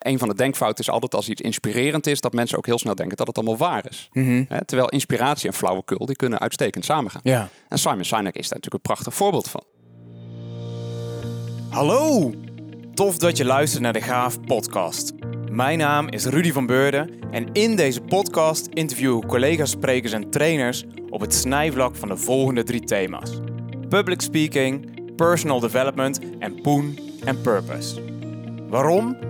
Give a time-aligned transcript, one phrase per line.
[0.00, 2.94] Een van de denkfouten is altijd als iets inspirerend is, dat mensen ook heel snel
[2.94, 4.08] denken dat het allemaal waar is.
[4.48, 7.20] Hè, terwijl inspiratie en flauwekul, die kunnen uitstekend samengaan.
[7.24, 7.48] Ja.
[7.68, 9.62] En Simon Sinek is daar natuurlijk een prachtig voorbeeld van.
[11.68, 12.32] Hallo!
[12.94, 15.12] Tof dat je luistert naar de Gaaf podcast.
[15.50, 20.30] Mijn naam is Rudy van Beurden en in deze podcast interview ik collega's, sprekers en
[20.30, 23.30] trainers op het snijvlak van de volgende drie thema's.
[23.88, 28.02] Public speaking, personal development en poen en purpose.
[28.68, 29.29] Waarom?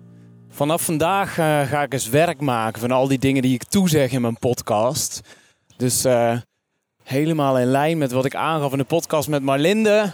[0.61, 4.11] vanaf vandaag eh, ga ik eens werk maken van al die dingen die ik toezeg
[4.11, 5.21] in mijn podcast.
[5.77, 6.37] Dus eh,
[7.03, 10.13] helemaal in lijn met wat ik aangaf in de podcast met Marlinde.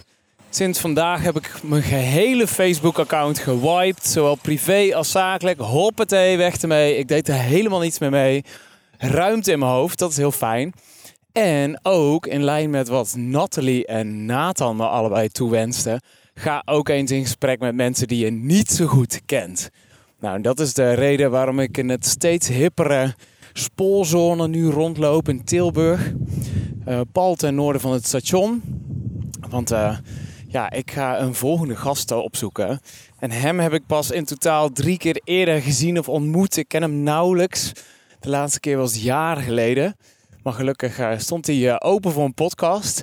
[0.49, 4.05] Sinds vandaag heb ik mijn gehele Facebook-account gewiped.
[4.05, 5.59] Zowel privé als zakelijk.
[5.59, 6.97] Hoppatee, weg ermee.
[6.97, 8.43] Ik deed er helemaal niets meer mee.
[8.97, 10.73] Ruimte in mijn hoofd, dat is heel fijn.
[11.31, 16.01] En ook in lijn met wat Nathalie en Nathan me allebei toewensten.
[16.33, 19.69] Ga ook eens in gesprek met mensen die je niet zo goed kent.
[20.19, 23.15] Nou, dat is de reden waarom ik in het steeds hippere
[23.53, 26.11] spoorzone nu rondloop in Tilburg.
[26.87, 28.61] Uh, pal ten noorden van het station.
[29.49, 29.97] Want uh,
[30.47, 32.79] ja, ik ga een volgende gast opzoeken.
[33.19, 36.57] En hem heb ik pas in totaal drie keer eerder gezien of ontmoet.
[36.57, 37.71] Ik ken hem nauwelijks.
[38.19, 39.95] De laatste keer was jaren geleden.
[40.43, 43.01] Maar gelukkig uh, stond hij open voor een podcast.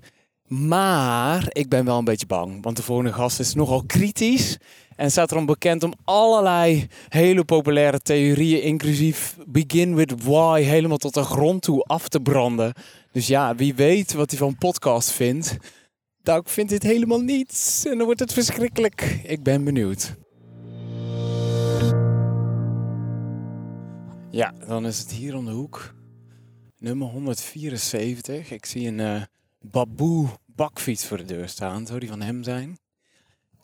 [0.49, 2.63] Maar ik ben wel een beetje bang.
[2.63, 4.59] Want de volgende gast is nogal kritisch.
[4.97, 11.15] En staat erom bekend om allerlei hele populaire theorieën, inclusief Begin with Why, helemaal tot
[11.15, 12.73] de grond toe af te branden.
[13.13, 15.57] Dus ja, wie weet wat hij van podcast vindt.
[16.23, 17.85] Nou, ik vind dit helemaal niets.
[17.85, 19.21] En dan wordt het verschrikkelijk.
[19.25, 20.15] Ik ben benieuwd.
[24.31, 25.95] Ja, dan is het hier om de hoek.
[26.79, 28.51] Nummer 174.
[28.51, 29.23] Ik zie een uh,
[29.61, 31.87] baboe bakfiets voor de deur staan.
[31.87, 32.79] Zou die van hem zijn?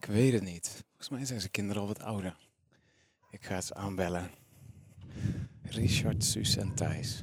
[0.01, 0.85] Ik weet het niet.
[1.01, 2.37] Volgens mij zijn zijn kinderen al wat ouder.
[3.31, 4.31] Ik ga ze aanbellen.
[5.63, 7.23] Richard, Suus en Thijs.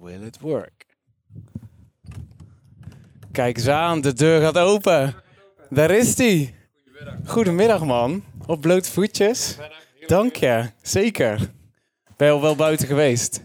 [0.00, 0.86] Will it work?
[3.32, 5.14] Kijk eens aan, de deur gaat open.
[5.70, 6.54] Daar is hij.
[7.24, 8.24] Goedemiddag man.
[8.46, 9.56] Op blote voetjes.
[10.06, 11.52] Dank je, zeker.
[12.16, 13.42] Ben je al wel buiten geweest?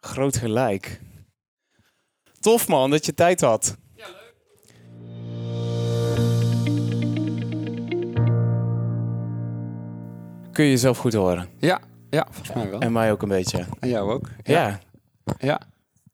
[0.00, 1.00] Groot gelijk.
[2.40, 3.76] Tof man, dat je tijd had.
[10.56, 11.48] Kun je jezelf goed horen?
[11.58, 11.80] Ja,
[12.10, 12.80] ja, volgens mij wel.
[12.80, 13.64] En mij ook een beetje.
[13.80, 14.28] En jou ook.
[14.42, 14.80] Ja.
[15.38, 15.60] Ja.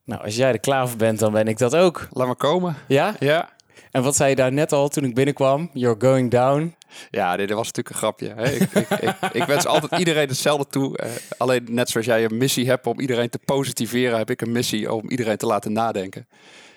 [0.04, 2.08] Nou, als jij er klaar voor bent, dan ben ik dat ook.
[2.10, 2.76] Laat maar komen.
[2.88, 3.14] Ja?
[3.18, 3.50] Ja.
[3.90, 5.70] En wat zei je daar net al toen ik binnenkwam?
[5.72, 6.74] You're going down.
[7.10, 8.32] Ja, dit was natuurlijk een grapje.
[8.36, 8.50] Hè?
[8.50, 10.98] Ik, ik, ik, ik, wens altijd iedereen hetzelfde toe.
[11.04, 14.52] Uh, alleen net zoals jij een missie hebt om iedereen te positiveren, heb ik een
[14.52, 16.28] missie om iedereen te laten nadenken.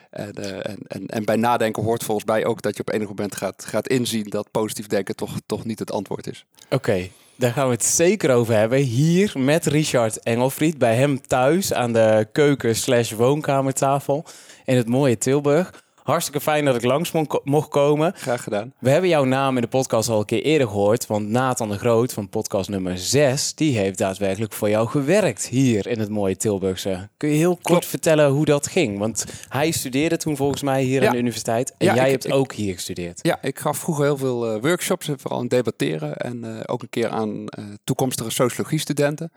[0.10, 3.08] En, uh, en, en, en, bij nadenken hoort volgens mij ook dat je op enig
[3.08, 6.46] moment gaat, gaat inzien dat positief denken toch, toch niet het antwoord is.
[6.66, 8.80] Oké, okay, daar gaan we het zeker over hebben.
[8.80, 14.26] Hier met Richard Engelfried bij hem thuis aan de keuken slash woonkamertafel
[14.66, 15.85] in het mooie Tilburg.
[16.06, 17.12] Hartstikke fijn dat ik langs
[17.44, 18.14] mocht komen.
[18.16, 18.74] Graag gedaan.
[18.80, 21.08] We hebben jouw naam in de podcast al een keer eerder gehoord.
[21.08, 23.56] Want Nathan de Groot van podcast nummer 6...
[23.56, 27.10] die heeft daadwerkelijk voor jou gewerkt hier in het mooie Tilburgse.
[27.18, 27.86] Kun je heel kort Klopt.
[27.86, 29.00] vertellen hoe dat ging?
[29.00, 31.08] Want hij studeerde toen volgens mij hier ja.
[31.08, 31.74] aan de universiteit.
[31.78, 33.20] En ja, jij ik, hebt ik, ook hier gestudeerd.
[33.22, 35.10] Ja, ik gaf vroeger heel veel uh, workshops.
[35.16, 36.18] Vooral in debatteren.
[36.18, 39.32] En uh, ook een keer aan uh, toekomstige sociologie-studenten.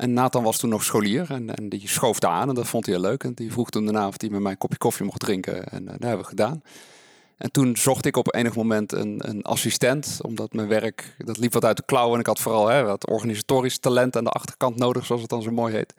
[0.00, 2.86] En Nathan was toen nog scholier en, en die schoof daar aan en dat vond
[2.86, 3.24] hij heel leuk.
[3.24, 5.82] En die vroeg toen daarna of hij met mij een kopje koffie mocht drinken en
[5.82, 6.62] uh, dat hebben we gedaan.
[7.36, 11.52] En toen zocht ik op enig moment een, een, assistent, omdat mijn werk, dat liep
[11.52, 12.14] wat uit de klauwen.
[12.14, 15.42] En ik had vooral hè, wat organisatorisch talent aan de achterkant nodig, zoals het dan
[15.42, 15.94] zo mooi heet.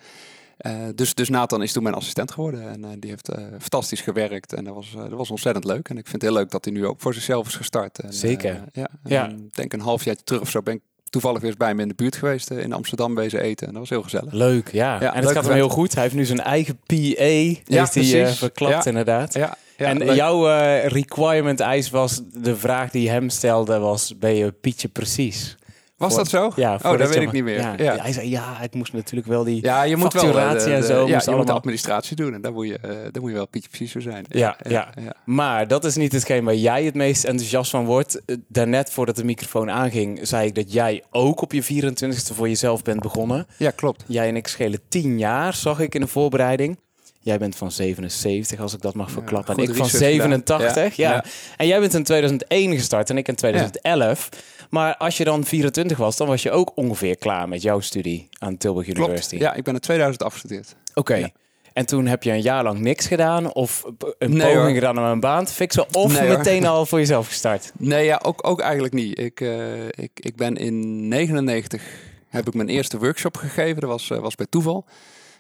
[0.66, 4.02] Uh, dus, dus Nathan is toen mijn assistent geworden en uh, die heeft uh, fantastisch
[4.02, 5.90] gewerkt en dat was, dat was ontzettend leuk.
[5.90, 8.00] En ik vind het heel leuk dat hij nu ook voor zichzelf is gestart.
[8.00, 8.64] En, Zeker.
[8.72, 9.28] ja, ja.
[9.28, 10.82] Ik denk een half jaar terug of zo ben ik
[11.12, 13.68] toevallig weer bij me in de buurt geweest in Amsterdam wezen eten.
[13.68, 14.34] En dat was heel gezellig.
[14.34, 14.98] Leuk, ja.
[15.02, 15.94] ja en het gaat hem heel goed.
[15.94, 19.34] Hij heeft nu zijn eigen PA, ja, heeft hij uh, verklapt inderdaad.
[19.34, 20.16] Ja, en leuk.
[20.16, 25.58] jouw uh, requirement eis was, de vraag die hem stelde was, ben je Pietje precies?
[26.02, 26.52] Was dat zo?
[26.56, 27.60] Ja, oh, dat weet ik niet meer.
[27.60, 29.62] Ja, Ja, Hij zei, ja, het moest natuurlijk wel die...
[29.64, 32.16] Ja, je moet wel eh, Facturatie de- en zo Ja, moest je moet de administratie
[32.16, 34.26] doen en daar moet je, eh daar moet je wel Pietje precies voor zijn.
[34.30, 34.94] Ja, ja.
[35.26, 38.22] Maar dat is niet hetgeen waar jij het meest enthousiast van wordt.
[38.26, 42.48] Eh, Daarnet, voordat de microfoon aanging, zei ik dat jij ook op je 24ste voor
[42.48, 43.48] jezelf bent begonnen.
[43.58, 44.04] Ja, klopt.
[44.08, 46.80] Jij en ik schelen 10 jaar, zag ik in de voorbereiding.
[47.24, 49.56] Jij bent van 77, als ik dat mag verklappen.
[49.56, 50.28] en ik van research gedaan.
[50.30, 50.96] 87.
[50.96, 51.10] Ja.
[51.10, 51.24] Ja, ja.
[51.58, 54.30] En jij bent in 2001 gestart en ik in 2011.
[54.72, 58.30] Maar als je dan 24 was, dan was je ook ongeveer klaar met jouw studie
[58.38, 59.00] aan Tilburg Klopt.
[59.00, 59.36] University.
[59.36, 60.76] Ja, ik ben in 2000 afgestudeerd.
[60.94, 61.16] Oké.
[61.16, 61.30] Ja.
[61.74, 63.84] En toen heb je een jaar lang niks gedaan of
[64.18, 64.74] een Nee, poging hoor.
[64.74, 66.38] gedaan om een baan te fixen of Nee, hoor.
[66.38, 67.72] meteen al voor jezelf gestart?
[67.78, 69.20] Nee, ja, ook, ook eigenlijk niet.
[69.20, 71.84] Ik, eh, ik, ik ben in 99
[72.30, 73.82] heb ik mijn eerste workshop gegeven.
[73.82, 74.86] Dat was, eh, was bij toeval.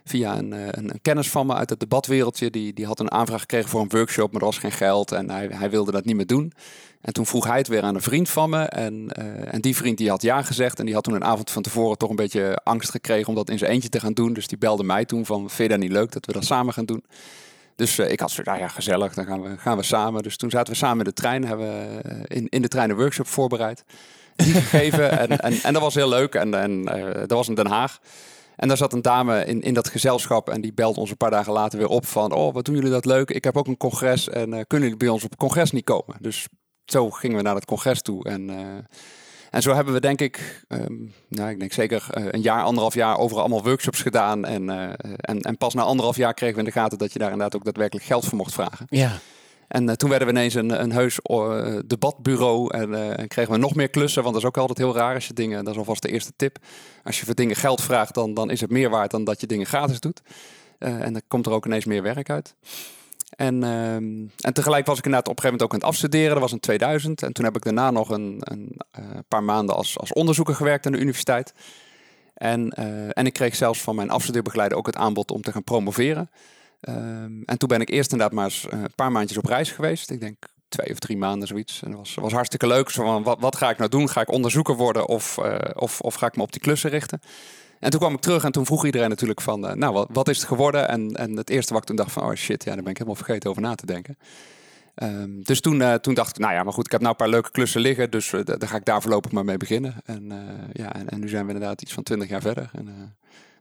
[0.06, 2.50] Via een, eh, een, een kennis van me uit het debatwereldje.
[2.50, 5.12] Die, die had een aanvraag gekregen voor een workshop, maar er was geen geld.
[5.12, 6.54] En hij, hij wilde dat niet meer doen.
[7.02, 8.64] En toen vroeg hij het weer aan een vriend van me.
[8.64, 10.80] En, eh, en die vriend die had ja gezegd.
[10.80, 13.50] En die had toen een avond van tevoren toch een beetje angst gekregen om dat
[13.50, 14.34] in zijn eentje te gaan doen.
[14.34, 16.74] Dus die belde mij toen van, vind je dat niet leuk dat we dat samen
[16.74, 17.04] gaan doen?
[17.76, 20.24] Dus eh, ik had zo, nou ja, gezellig, dan gaan we, gaan we samen.
[20.24, 22.90] Dus toen zaten we samen in de trein, hebben we eh, in, in de trein
[22.90, 23.84] een workshop voorbereid.
[24.36, 26.36] Die gegeven en, en, en dat was heel leuk.
[26.36, 26.84] En, en
[27.28, 28.00] dat was in Den Haag.
[28.56, 31.32] En daar zat een dame in, in dat gezelschap en die belt ons een paar
[31.32, 32.32] dagen later weer op van...
[32.32, 33.30] Oh, wat doen jullie dat leuk?
[33.30, 36.16] Ik heb ook een congres en kunnen jullie bij ons op congres niet komen?
[36.20, 36.48] Dus
[36.92, 38.24] zo gingen we naar het congres toe.
[38.24, 38.58] En, eh,
[39.50, 40.94] en zo hebben we denk ik, ehm,
[41.28, 44.46] nou, ik denk zeker eh, een jaar, anderhalf jaar overal allemaal workshops gedaan.
[44.46, 47.20] En, eh, en, en pas na anderhalf jaar kregen we in de gaten dat je
[47.20, 48.86] daar inderdaad ook daadwerkelijk geld voor mocht vragen.
[48.90, 49.20] Ja.
[49.68, 51.20] En toen werden we ineens een, een heus
[51.86, 54.22] debatbureau en, en kregen we nog meer klussen.
[54.24, 56.32] Want dat is ook altijd heel raar als je dingen, dat is alvast de eerste
[56.36, 56.58] tip.
[57.04, 59.48] Als je voor dingen geld vraagt, dan, dan is het meer waard dan dat je
[59.48, 60.22] dingen gratis doet.
[60.78, 62.56] En dan komt er ook ineens meer werk uit.
[63.32, 66.32] En, ehm, en tegelijk was ik inderdaad op een gegeven moment ook aan het afstuderen.
[66.32, 67.24] Dat was in 2000.
[67.24, 70.86] En toen heb ik daarna nog een, een eh, paar maanden als, als onderzoeker gewerkt
[70.86, 71.54] aan de universiteit.
[72.34, 75.64] En, eh, en ik kreeg zelfs van mijn afstudeerbegeleider ook het aanbod om te gaan
[75.64, 76.30] promoveren.
[76.82, 79.72] Ehm, en toen ben ik eerst inderdaad maar eens eh, een paar maandjes op reis
[79.72, 80.10] geweest.
[80.10, 81.82] Ik denk twee of drie maanden zoiets.
[81.84, 82.90] En dat was, was hartstikke leuk.
[82.90, 84.10] Zo van, wat, wat ga ik nou doen?
[84.10, 85.38] Ga ik onderzoeker worden of,
[85.74, 87.22] of, of ga ik me op die klussen richten?
[87.82, 90.28] En toen kwam ik terug en toen vroeg iedereen natuurlijk van, eh, nou, wat, wat
[90.28, 90.88] is het geworden?
[90.88, 92.98] En, en het eerste wat ik toen dacht van, oh shit, ja, daar ben ik
[92.98, 94.18] helemaal vergeten over na te denken.
[94.96, 97.18] Ehm, dus toen, eh, toen dacht ik, nou ja, maar goed, ik heb nou een
[97.20, 99.96] paar leuke klussen liggen, dus eh, daar ga ik daar voorlopig maar mee beginnen.
[100.06, 100.38] En, eh,
[100.74, 102.94] ja, en, en nu zijn we inderdaad iets van twintig jaar verder en eh,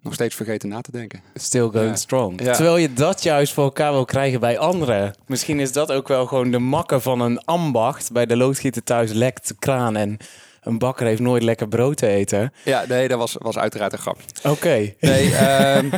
[0.02, 1.20] nog steeds vergeten na te denken.
[1.34, 1.94] Still going Ja.
[1.96, 2.42] strong.
[2.42, 2.52] Ja.
[2.52, 5.14] Terwijl je dat juist voor elkaar wil krijgen bij anderen.
[5.26, 8.12] Misschien is dat ook wel gewoon de makker van een ambacht.
[8.12, 10.16] Bij de loodgieter thuis lekt kraan en
[10.60, 12.52] een bakker heeft nooit lekker brood te eten.
[12.64, 14.26] Ja, nee, dat was, was uiteraard een grapje.
[14.42, 14.94] Oké.
[15.00, 15.90] Nee, ehm,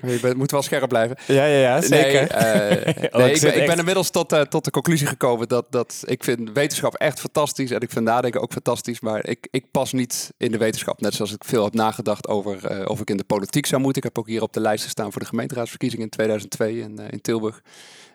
[0.00, 1.16] je bent- moet wel scherp blijven.
[1.26, 2.20] Ja, ja, ja, zeker.
[2.28, 5.06] Nee, eh, Oh, nee, ik ik, ben, ik ben inmiddels tot, eh, tot de conclusie
[5.06, 9.26] gekomen dat, dat ik vind wetenschap echt fantastisch en ik vind nadenken ook fantastisch, maar
[9.28, 11.00] ik, ik pas niet in de wetenschap.
[11.00, 14.02] Net zoals ik veel heb nagedacht over eh, of ik in de politiek zou moeten.
[14.02, 17.20] Ik heb ook hier op de lijst gestaan voor de gemeenteraadsverkiezingen in 2002 in, in
[17.20, 17.60] Tilburg.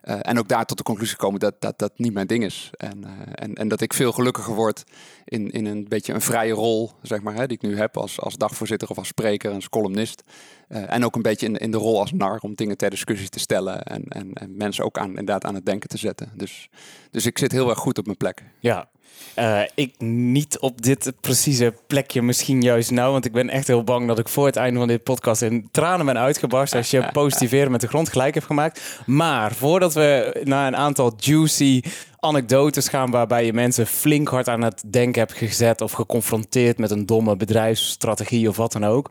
[0.04, 2.70] Eh, en ook daar tot de conclusie gekomen dat dat, dat niet mijn ding is.
[2.78, 4.84] En, eh, en, en dat ik veel gelukkiger word
[5.26, 8.20] in, in een beetje een vrije rol, zeg maar, hè, die ik nu heb als,
[8.20, 10.24] als dagvoorzitter of als spreker, als columnist.
[10.68, 13.30] Eh, en ook een beetje in, in de rol als nar om dingen ter discussie
[13.30, 16.32] te stellen en, en, en mensen ook aan, inderdaad aan het denken te zetten.
[16.36, 16.70] Dus,
[17.12, 18.44] dus ik zit heel erg goed op mijn plek.
[18.60, 18.90] Ja.
[19.34, 23.84] Eh, ik niet op dit precieze plekje, misschien juist nou, want ik ben echt heel
[23.84, 27.10] bang dat ik voor het einde van dit podcast in tranen ben uitgebarst als je
[27.14, 29.02] positiveren met de grond gelijk hebt gemaakt.
[29.06, 31.82] Maar voordat we naar een aantal juicy
[32.20, 36.92] anekdotes gaan waarbij je mensen flink hard aan het denken hebt gezet of geconfronteerd met
[36.92, 39.10] een domme bedrijfsstrategie of wat dan ook.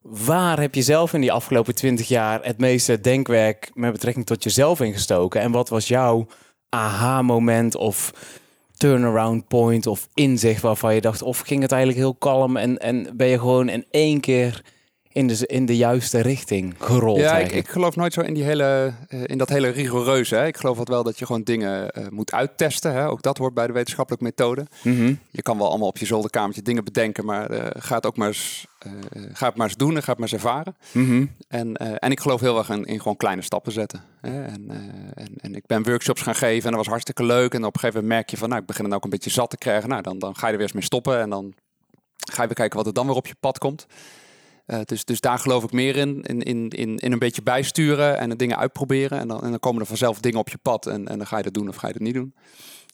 [0.00, 4.44] Waar heb je zelf in die afgelopen twintig jaar het meeste denkwerk met betrekking tot
[4.44, 5.40] jezelf ingestoken?
[5.40, 6.26] En wat was jouw
[6.68, 8.12] aha-moment of
[8.80, 13.16] turnaround point of inzicht waarvan je dacht, of ging het eigenlijk heel kalm en, en
[13.16, 14.62] ben je gewoon in één keer
[15.12, 17.18] in de, in de juiste richting gerold?
[17.18, 20.34] Ja, ik, geloof nooit zo in, die hele, eh, in dat hele rigoureuze.
[20.34, 20.46] Hè.
[20.46, 22.92] Ik geloof wat wel dat je gewoon dingen eh, moet uittesten.
[22.92, 23.08] Hè.
[23.08, 24.66] Ook dat hoort bij de wetenschappelijke methode.
[24.82, 25.14] Mhm.
[25.30, 28.28] Je kan wel allemaal op je zolderkamertje dingen bedenken, maar eh, ga het ook maar
[28.28, 28.66] eens,
[29.32, 30.76] ga het maar eens doen en ga het maar eens ervaren.
[30.92, 31.26] Mhm.
[31.48, 34.04] En, en ik geloof heel erg in, in gewoon kleine stappen zetten.
[34.20, 34.44] Hè.
[34.44, 34.70] En,
[35.14, 37.54] en, en ik ben workshops gaan geven en dat was hartstikke leuk.
[37.54, 39.18] En op een gegeven moment merk je van, nou, ik begin er nou ook een
[39.18, 39.88] beetje zat te krijgen.
[39.88, 41.54] Nou, dan, dan ga je er weer eens mee stoppen en dan
[42.30, 43.86] ga je weer kijken wat er dan weer op je pad komt.
[44.70, 48.18] Eh, dus, dus daar geloof ik meer in, in, in, in, in een beetje bijsturen
[48.18, 49.18] en de dingen uitproberen.
[49.18, 51.36] En dan, en dan komen er vanzelf dingen op je pad en, en dan ga
[51.36, 52.34] je dat doen of ga je dat niet doen.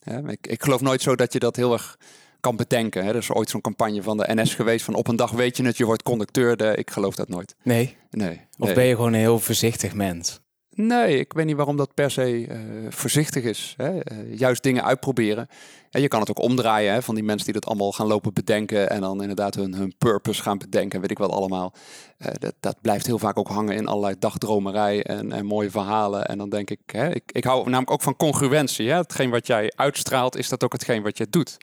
[0.03, 1.97] Ja, ik, ik geloof nooit zo dat je dat heel erg
[2.39, 3.03] kan bedenken.
[3.03, 3.09] Hè.
[3.09, 5.63] Er is ooit zo'n campagne van de NS geweest van op een dag weet je
[5.63, 6.57] het, je wordt conducteur.
[6.57, 7.55] De, ik geloof dat nooit.
[7.63, 7.95] Nee.
[8.09, 8.41] Nee.
[8.57, 8.75] Of nee.
[8.75, 10.39] ben je gewoon een heel voorzichtig mens?
[10.77, 12.55] Nee, ik weet niet waarom dat per se uh,
[12.89, 13.73] voorzichtig is.
[13.77, 13.93] Hè?
[13.93, 15.47] Uh, juist dingen uitproberen.
[15.91, 18.33] En je kan het ook omdraaien hè, van die mensen die dat allemaal gaan lopen
[18.33, 18.89] bedenken.
[18.89, 21.73] En dan inderdaad hun, hun purpose gaan bedenken, weet ik wat allemaal.
[22.19, 26.25] Uh, dat, dat blijft heel vaak ook hangen in allerlei dagdromerij en, en mooie verhalen.
[26.25, 28.89] En dan denk ik, hè, ik, ik hou namelijk ook van congruentie.
[28.89, 28.97] Hè?
[28.97, 31.57] Hetgeen wat jij uitstraalt, is dat ook hetgeen wat je doet.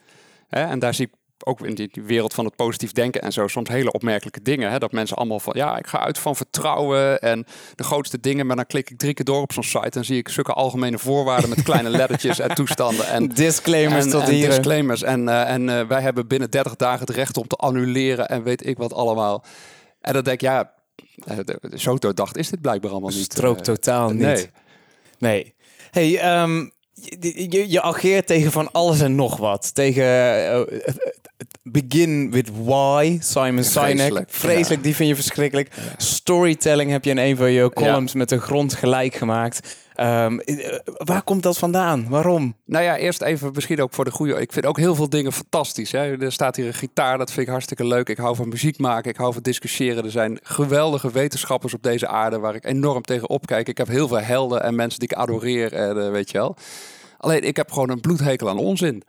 [0.49, 1.13] En daar zie ik
[1.45, 4.71] ook in die wereld van het positief denken en zo, soms hele opmerkelijke dingen.
[4.71, 4.79] Hè?
[4.79, 8.47] Dat mensen allemaal van, ja, ik ga uit van vertrouwen en de grootste dingen.
[8.47, 10.99] Maar dan klik ik drie keer door op zo'n site en zie ik zulke algemene
[10.99, 13.07] voorwaarden met kleine lettertjes en toestanden.
[13.07, 14.49] En disclaimers en, tot en hier.
[14.49, 15.03] disclaimers.
[15.03, 18.43] En, uh, en uh, wij hebben binnen 30 dagen het recht om te annuleren en
[18.43, 19.45] weet ik wat allemaal.
[20.01, 20.73] En dan denk ik, ja,
[21.75, 23.23] zo doordacht is dit blijkbaar allemaal niet.
[23.23, 24.21] Strookt totaal niet.
[24.21, 24.51] Nee.
[25.19, 25.55] Nee.
[25.91, 26.74] Hey, um,
[27.21, 29.75] je, je, ageert tegen van alles en nog wat.
[29.75, 30.81] Tegen uh,
[31.71, 33.97] Begin with Why, Simon Sinek.
[33.97, 34.87] Vreselijk, Vreselijk ja.
[34.87, 35.75] die vind je verschrikkelijk.
[35.75, 35.83] Ja.
[35.97, 38.19] Storytelling heb je in een van je columns ja.
[38.19, 39.77] met de grond gelijk gemaakt.
[40.01, 40.41] Um,
[40.85, 42.09] waar komt dat vandaan?
[42.09, 42.57] Waarom?
[42.67, 44.41] Nou ja, eerst even misschien ook voor de goede.
[44.41, 45.93] Ik vind ook heel veel dingen fantastisch.
[45.93, 46.23] Hè?
[46.23, 48.09] Er staat hier een gitaar, dat vind ik hartstikke leuk.
[48.09, 50.05] Ik hou van muziek maken, ik hou van discussiëren.
[50.05, 53.69] Er zijn geweldige wetenschappers op deze aarde waar ik enorm tegen opkijk.
[53.69, 56.57] Ik heb heel veel helden en mensen die ik adoreer, en, uh, weet je wel.
[57.19, 59.03] Alleen ik heb gewoon een bloedhekel aan onzin.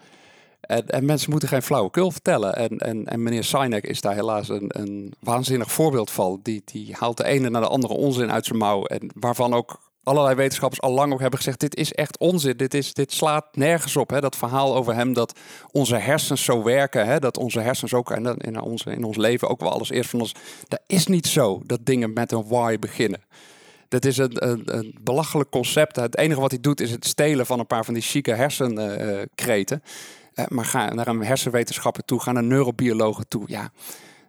[0.65, 2.55] En, en, mensen moeten geen flauwekul vertellen.
[2.55, 6.39] En, en, en meneer Sinek is daar helaas een, een waanzinnig voorbeeld van.
[6.43, 8.85] Die, die haalt de ene naar de andere onzin uit zijn mouw.
[8.85, 12.57] En waarvan ook allerlei wetenschappers al lang ook hebben gezegd: dit is echt onzin.
[12.57, 14.09] Dit, is, dit slaat nergens op.
[14.09, 14.21] Hè?
[14.21, 15.39] Dat verhaal over hem dat
[15.71, 17.05] onze hersens zo werken.
[17.05, 17.19] Hè?
[17.19, 20.19] Dat onze hersens ook en in, onze, in ons leven ook wel alles eerst van
[20.19, 20.35] ons.
[20.67, 23.23] Dat is niet zo dat dingen met een why beginnen.
[23.87, 25.95] Dat is een, een, een, belachelijk concept.
[25.95, 29.83] Het enige wat hij doet is het stelen van een paar van die chique hersenkreten.
[30.47, 33.43] Maar ga naar een hersenwetenschapper toe, ga naar neurobiologen toe.
[33.47, 33.71] Ja,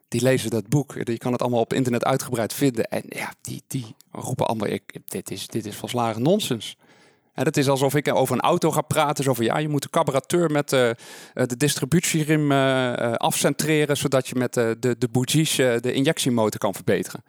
[0.08, 0.94] die lezen dat boek.
[0.94, 2.84] Je kan het allemaal op internet uitgebreid vinden.
[2.84, 6.76] En ja, die, die roepen allemaal, ik, dit, is, dit is volslagen nonsens.
[7.32, 9.24] En dat is alsof ik over een auto ga praten.
[9.24, 10.90] Zo van ja, je moet de carburateur met uh,
[11.32, 13.96] de distributieriem uh, afcentreren.
[13.96, 17.24] Zodat je met de, de bougies de injectiemotor kan verbeteren.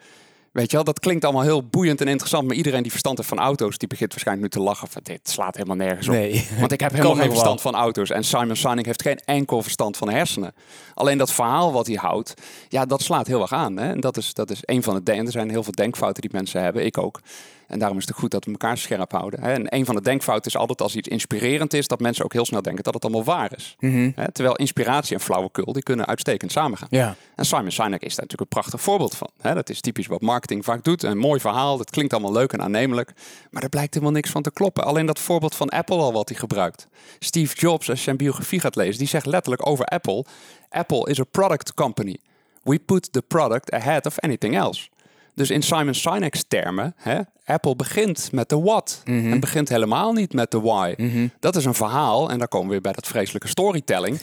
[0.57, 2.47] Weet je wel, dat klinkt allemaal heel boeiend en interessant.
[2.47, 4.87] Maar iedereen die verstand heeft van auto's, die begint waarschijnlijk nu te lachen.
[4.87, 6.13] Van, dit slaat helemaal nergens op.
[6.13, 6.47] Nee.
[6.59, 8.09] Want ik heb helemaal geen verstand van auto's.
[8.09, 10.53] En Simon Sinek heeft geen enkel verstand van hersenen.
[10.93, 12.33] Alleen dat verhaal wat hij houdt,
[12.69, 13.77] ja, dat slaat heel erg aan.
[13.77, 13.91] Hè?
[13.91, 15.25] En dat is, dat is een van de dingen.
[15.25, 16.85] Er zijn heel veel denkfouten die mensen hebben.
[16.85, 17.19] Ik ook.
[17.67, 19.39] En daarom is het goed dat we elkaar scherp houden.
[19.39, 22.45] En een van de denkfouten is altijd als iets inspirerend is, dat mensen ook heel
[22.45, 23.75] snel denken dat het allemaal waar is.
[23.79, 24.31] Mm -hmm.
[24.31, 26.87] Terwijl inspiratie en flauwekul, die kunnen uitstekend samengaan.
[26.91, 27.15] Ja.
[27.35, 29.29] En Simon Sinek is daar natuurlijk een prachtig voorbeeld van.
[29.41, 31.03] Dat is typisch wat marketing vaak doet.
[31.03, 33.13] Een mooi verhaal, dat klinkt allemaal leuk en aannemelijk.
[33.51, 34.83] Maar er blijkt helemaal niks van te kloppen.
[34.83, 36.87] Alleen dat voorbeeld van Apple al wat hij gebruikt.
[37.19, 40.25] Steve Jobs, als je zijn biografie gaat lezen, die zegt letterlijk over Apple.
[40.69, 42.17] Apple is a product company.
[42.63, 44.89] We put the product ahead of anything else.
[45.37, 49.31] Dus in Simon Sinek's termen, hè, Apple begint met de what mm -hmm.
[49.31, 50.93] en begint helemaal niet met de why.
[50.97, 51.31] Mm -hmm.
[51.39, 54.19] Dat is een verhaal, en daar komen we weer bij dat vreselijke storytelling.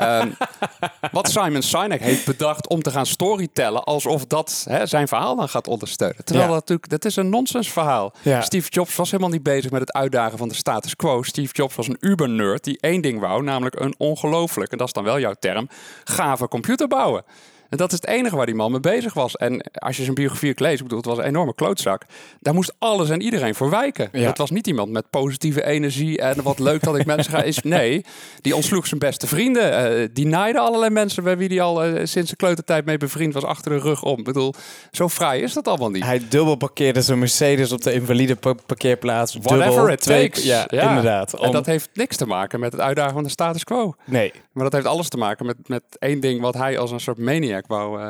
[0.00, 0.36] um,
[1.12, 5.48] wat Simon Sinek heeft bedacht om te gaan storytellen alsof dat hè, zijn verhaal dan
[5.48, 6.24] gaat ondersteunen.
[6.24, 6.52] Terwijl Ja.
[6.52, 8.12] dat natuurlijk, dat is een nonsensverhaal.
[8.22, 8.40] Ja.
[8.40, 11.22] Steve Jobs was helemaal niet bezig met het uitdagen van de status quo.
[11.22, 14.92] Steve Jobs was een uber-nerd die één ding wou, namelijk een ongelooflijk, en dat is
[14.92, 15.68] dan wel jouw term,
[16.04, 17.24] gave computer bouwen.
[17.70, 19.36] En dat is het enige waar die man mee bezig was.
[19.36, 22.02] En als je zijn biografie leest, ik bedoel, het was een enorme klootzak.
[22.40, 24.08] Daar moest alles en iedereen voor wijken.
[24.12, 24.26] Ja.
[24.26, 27.42] Het was niet iemand met positieve energie en wat leuk dat ik mensen ga.
[27.42, 28.04] Is, nee,
[28.40, 29.72] die ontsloeg zijn beste vrienden.
[30.00, 33.34] eh, die naaide allerlei mensen bij wie hij al eh, sinds de kleutertijd mee bevriend
[33.34, 34.18] was achter de rug om.
[34.18, 34.54] Ik bedoel,
[34.90, 36.04] zo fraai is dat allemaal niet.
[36.04, 39.34] Hij dubbel parkeerde zijn Mercedes op de invalide pa- parkeerplaats.
[39.42, 40.44] Whatever dubbel, it twee- takes.
[40.44, 41.40] Ja, inderdaad.
[41.40, 43.94] En dat heeft niks te maken met het uitdagen van de status quo.
[44.06, 44.32] Nee.
[44.52, 47.18] Maar dat heeft alles te maken met, met één ding wat hij als een soort
[47.18, 48.00] maniac wou,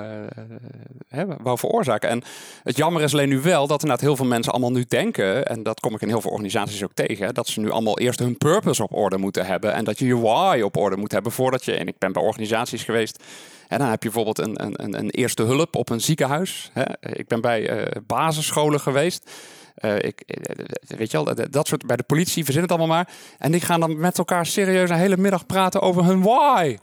[1.09, 2.09] eh, wou veroorzaken.
[2.09, 2.23] En
[2.63, 5.63] het jammer is alleen nu wel dat inderdaad heel veel mensen allemaal nu denken, en
[5.63, 8.39] dat kom ik in heel veel organisaties ook tegen, dat ze nu allemaal eerst hun
[8.39, 11.65] purpose op orde moeten hebben en dat je je why op orde moet hebben voordat
[11.65, 13.23] je, en ik ben bij organisaties geweest,
[13.69, 16.71] en dan heb je bijvoorbeeld een, een, een- een eerste hulp op een ziekenhuis.
[16.73, 16.83] Hè.
[17.13, 19.31] Ik ben bij eh, basisscholen geweest.
[19.75, 20.65] Eh, ik, eh,
[20.97, 23.09] weet je wel, dat- dat soort, bij de politie, verzin het allemaal maar.
[23.39, 26.77] En die gaan dan met elkaar serieus een hele middag praten over hun why.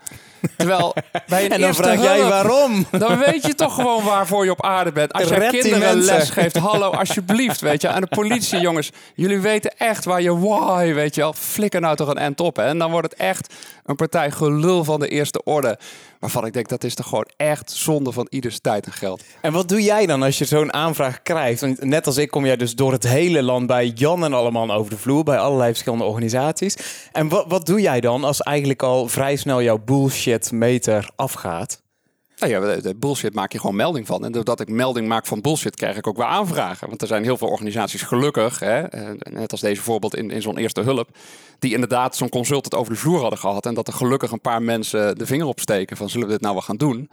[0.57, 0.93] Terwijl
[1.27, 2.85] bij een En dan vraag jij waarom.
[2.91, 5.13] dan weet je toch gewoon waarvoor je op aarde bent.
[5.13, 7.87] Als je kinderen les geeft, hallo, alsjeblieft, weet je.
[7.87, 11.33] En de politie, jongens, jullie weten echt waar je why, weet je wel.
[11.33, 12.63] Flikker nou toch een end op, hè.
[12.63, 13.53] En dan wordt het echt
[13.85, 15.77] een partij gelul van de eerste orde.
[16.19, 19.23] Waarvan ik denk, dat is toch gewoon echt zonde van ieders tijd en geld.
[19.41, 21.61] En wat doe jij dan als je zo'n aanvraag krijgt?
[21.61, 24.71] Want net als ik kom jij dus door het hele land bij Jan en allemaal
[24.71, 26.77] over de vloer, bij allerlei verschillende organisaties.
[27.11, 31.85] En wat, wat doe jij dan als eigenlijk al vrij snel jouw bullshit meter afgaat?
[32.39, 34.25] Nou ja, de, bullshit maak je gewoon melding van.
[34.25, 36.87] En doordat ik melding maak van bullshit, krijg ik ook weer aanvragen.
[36.87, 40.41] Want er zijn heel veel organisaties gelukkig, hè, eh, net als deze voorbeeld in, in
[40.41, 41.09] zo'n eerste hulp,
[41.59, 43.65] die inderdaad zo'n consultant over de vloer hadden gehad.
[43.65, 46.53] En dat er gelukkig een paar mensen de vinger opsteken van zullen we dit nou
[46.53, 47.09] wel gaan doen?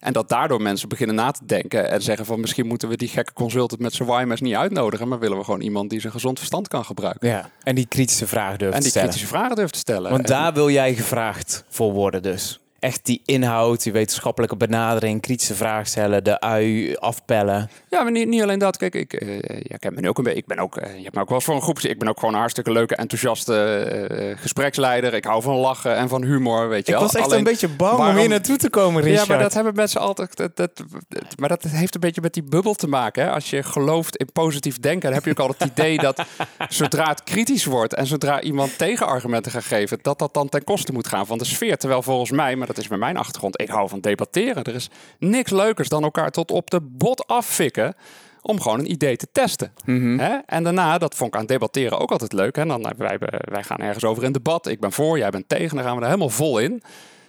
[0.00, 3.08] En dat daardoor mensen beginnen na te denken en zeggen van misschien moeten we die
[3.08, 6.38] gekke consultant met zijn YMS niet uitnodigen, maar willen we gewoon iemand die zijn gezond
[6.38, 7.28] verstand kan gebruiken.
[7.28, 9.08] Ja, en die kritische vragen durft En te die stellen.
[9.08, 10.10] kritische vragen durft te stellen.
[10.10, 12.60] Want En- daar wil jij gevraagd voor worden dus.
[12.78, 17.70] Echt die inhoud, die wetenschappelijke benadering, kritische vragen stellen, de ui afpellen.
[17.90, 18.76] Ja, maar niet, niet alleen dat.
[18.76, 21.14] Kijk, ik, eh, ja, ik, ben ook een beetje, ik ben ook, eh, je hebt
[21.14, 21.78] me ook wel voor een groep.
[21.78, 25.14] Ik ben ook gewoon een hartstikke leuke, enthousiaste eh, gespreksleider.
[25.14, 27.06] Ik hou van lachen en van humor, weet je Ik wel.
[27.06, 29.26] was echt Alleen- een beetje bang om hier naartoe te komen, Richard.
[29.26, 30.36] Ja, maar dat hebben mensen altijd.
[30.36, 33.22] Dat, dat, dat- maar dat heeft een beetje met die bubbel te maken.
[33.24, 33.30] Hè?
[33.30, 36.22] Als je gelooft in positief denken, dan heb je ook al het idee dat
[36.68, 40.92] zodra het kritisch wordt en zodra iemand tegenargumenten gaat geven, dat dat dan ten koste
[40.92, 41.76] moet gaan van de sfeer.
[41.76, 44.64] Terwijl volgens mij, maar dat is met mijn achtergrond, ik hou van debatteren.
[44.64, 47.94] Er is niks leukers dan elkaar tot op de bot affikken.
[48.42, 49.72] Om gewoon een idee te testen.
[50.18, 50.36] Hè?
[50.46, 52.56] En daarna, dat vond ik aan debatteren ook altijd leuk.
[52.56, 52.66] Hè?
[52.66, 54.66] Dan, hebben wij, wij gaan ergens over in debat.
[54.66, 55.76] Ik ben voor, jij bent tegen.
[55.76, 56.82] Dan gaan we er helemaal vol in.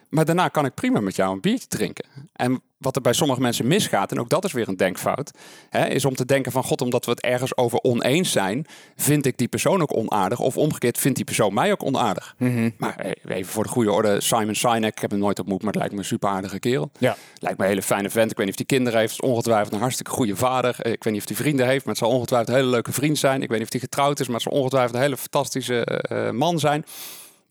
[0.10, 2.06] Maar daarna kan ik prima met jou een biertje drinken.
[2.34, 5.32] En wat er bij sommige mensen misgaat, en ook dat is weer een denkfout,
[5.70, 9.26] hè, is om te denken van god, omdat we het ergens over oneens zijn, vind
[9.26, 10.40] ik die persoon ook onaardig.
[10.40, 12.36] Of omgekeerd, vindt die persoon mij ook onaardig.
[12.78, 15.68] Maar eh, even voor de goede orde, Simon Sinek, ik heb hem nooit ontmoet, maar
[15.72, 16.92] het lijkt me een super aardige kerel.
[16.98, 17.16] Ja.
[17.40, 18.32] Lijkt me een hele fijne vent.
[18.32, 19.12] Ik weet niet of hij kinderen heeft.
[19.14, 20.76] Is ongetwijfeld een hartstikke goede vader.
[20.80, 22.92] Eh, Ik weet niet of hij vrienden heeft, maar het zal ongetwijfeld een hele leuke
[22.92, 23.42] vriend zijn.
[23.42, 26.28] Ik weet niet of hij getrouwd is, maar het zal ongetwijfeld een hele fantastische eh,
[26.28, 26.80] eh, man zijn.
[26.80, 26.86] Ik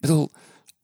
[0.00, 0.30] bedoel,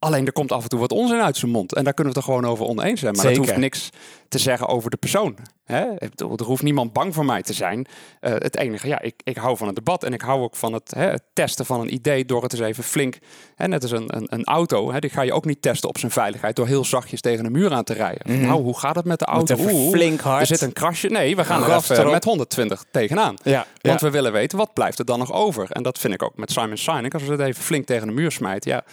[0.05, 1.73] alleen er komt af en toe wat onzin uit zijn mond.
[1.73, 3.13] En daar kunnen we het er gewoon over oneens zijn.
[3.13, 3.37] Maar Zeker.
[3.37, 3.89] dat hoeft niks
[4.29, 5.35] te zeggen over de persoon.
[5.65, 5.83] Hè?
[5.99, 7.85] Er hoeft niemand bang voor mij te zijn.
[8.19, 10.03] Eh, het enige, ja, ik, ik hou van het debat.
[10.03, 12.61] En ik hou ook van het, hè, het testen van een idee door het eens
[12.61, 13.17] even flink...
[13.55, 15.97] Hè, net als een, een, een auto, hè, die ga je ook niet testen op
[15.97, 16.55] zijn veiligheid...
[16.55, 18.21] door heel zachtjes tegen een muur aan te rijden.
[18.25, 19.55] Van, Nou, hoe gaat het met de auto?
[19.59, 20.41] Oeh, flink hard.
[20.41, 21.07] Er zit een krasje.
[21.07, 23.35] Nee, we gaan er even met 120 tegenaan.
[23.43, 24.05] Ja, Want ja.
[24.05, 25.71] we willen weten, wat blijft er dan nog over?
[25.71, 27.13] En dat vind ik ook met Simon Sinek.
[27.13, 28.83] Als we het even flink tegen de muur smijten, ja,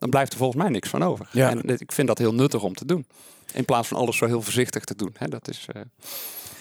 [0.00, 1.28] dan blijft er volgens mij niks van over.
[1.32, 1.50] Ja.
[1.50, 3.06] En ik vind dat heel nuttig om te doen.
[3.52, 5.14] In plaats van alles zo heel voorzichtig te doen.
[5.18, 5.82] Hè, dat is, eh,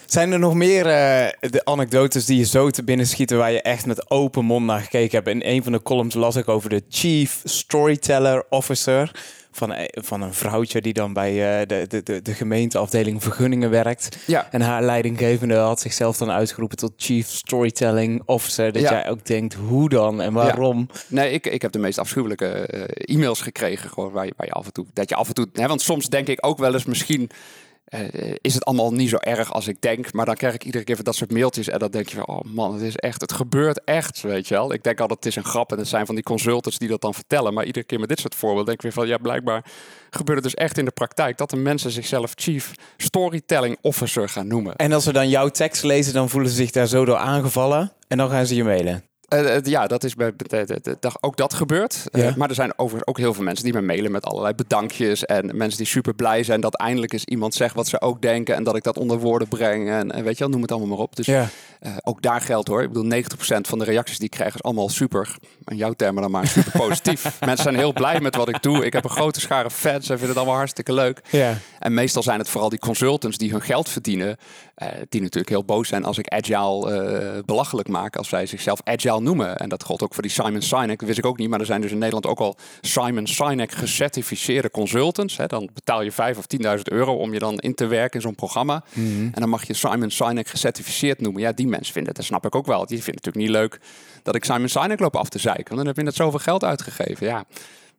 [0.10, 3.62] Zijn er nog meer eh, de anekdotes die je zo te binnen schieten waar je
[3.62, 5.28] echt met open mond naar gekeken hebt?
[5.28, 9.12] In een van de columns las ik over de Chief Storyteller Officer.
[9.52, 13.70] Van, eh, van een vrouwtje die dan bij eh, de, de, de, de gemeenteafdeling vergunningen
[13.70, 14.18] werkt.
[14.28, 14.48] ja.
[14.52, 18.72] En haar leidinggevende had zichzelf dan uitgeroepen tot Chief Storytelling Officer.
[18.72, 18.92] Dat Ja.
[18.92, 20.90] jij ook denkt, hoe dan en waarom?
[21.08, 23.90] Nee, ik, ik heb de meest afschuwelijke eh, e-mails gekregen.
[23.90, 24.86] Gewoon waar je, waar je af en toe.
[24.94, 25.48] Dat je af en toe.
[25.54, 27.30] Hè, want soms denk ik ook wel eens misschien.
[27.90, 30.14] Eh, is het allemaal niet zo erg als ik denk.
[30.14, 31.70] Maar dan krijg ik iedere keer dat soort mailtjes.
[31.70, 34.54] En dan denk je van, oh man, het is echt, het gebeurt echt, weet je
[34.54, 34.74] wel.
[34.74, 37.02] Ik denk altijd, het is een grap en het zijn van die consultants die dat
[37.02, 37.54] dan vertellen.
[37.54, 39.66] Maar iedere keer met dit soort voorbeelden denk ik weer van, ja, blijkbaar
[40.10, 41.38] gebeurt het dus echt in de praktijk.
[41.38, 44.76] Dat de mensen zichzelf Chief Storytelling Officer gaan noemen.
[44.76, 47.92] En als ze dan jouw tekst lezen, dan voelen ze zich daar zo door aangevallen.
[48.08, 49.09] En dan gaan ze je mailen.
[49.30, 50.34] Eh, eh, ja, dat is bij,
[51.20, 52.04] ook dat gebeurt.
[52.12, 55.26] Eh, maar er zijn overigens ook heel veel mensen die me mailen met allerlei bedankjes.
[55.26, 58.56] En mensen die super blij zijn dat eindelijk eens iemand zegt wat ze ook denken.
[58.56, 59.90] En dat ik dat onder woorden breng.
[59.90, 61.16] En, en weet je wel, noem het allemaal maar op.
[61.16, 61.48] Dus Ja.
[62.04, 62.82] ook daar geldt hoor.
[62.82, 65.36] Ik bedoel, 90% van de reacties die ik krijg is allemaal super.
[65.66, 67.24] In jouw termen dan maar super positief.
[67.40, 68.86] mensen zijn heel blij met wat ik doe.
[68.86, 71.22] Ik heb een grote schare fans en vinden het allemaal hartstikke leuk.
[71.30, 71.58] Ja.
[71.80, 74.38] En meestal zijn het vooral die consultants die hun geld verdienen.
[74.80, 78.16] Eh, die natuurlijk heel boos zijn als ik agile eh, belachelijk maak.
[78.16, 79.58] Als zij zichzelf agile noemen.
[79.58, 81.00] En dat geldt ook voor die Simon Sinek.
[81.00, 81.50] Dat wist ik ook niet.
[81.50, 85.38] Maar er zijn dus in Nederland ook al Simon Sinek gecertificeerde consultants.
[85.38, 85.46] Hè.
[85.46, 88.36] Dan betaal je 5 of 10.000 euro om je dan in te werken in zo'n
[88.36, 88.84] programma.
[88.94, 91.42] En dan mag je Simon Sinek gecertificeerd noemen.
[91.42, 92.86] Ja, die mensen vinden het, dat snap ik ook wel.
[92.86, 93.80] Die vinden het natuurlijk niet leuk
[94.24, 95.66] dat ik Simon Sinek loop af te zeiken.
[95.66, 97.28] Want dan heb je net zoveel geld uitgegeven.
[97.28, 97.46] Ja.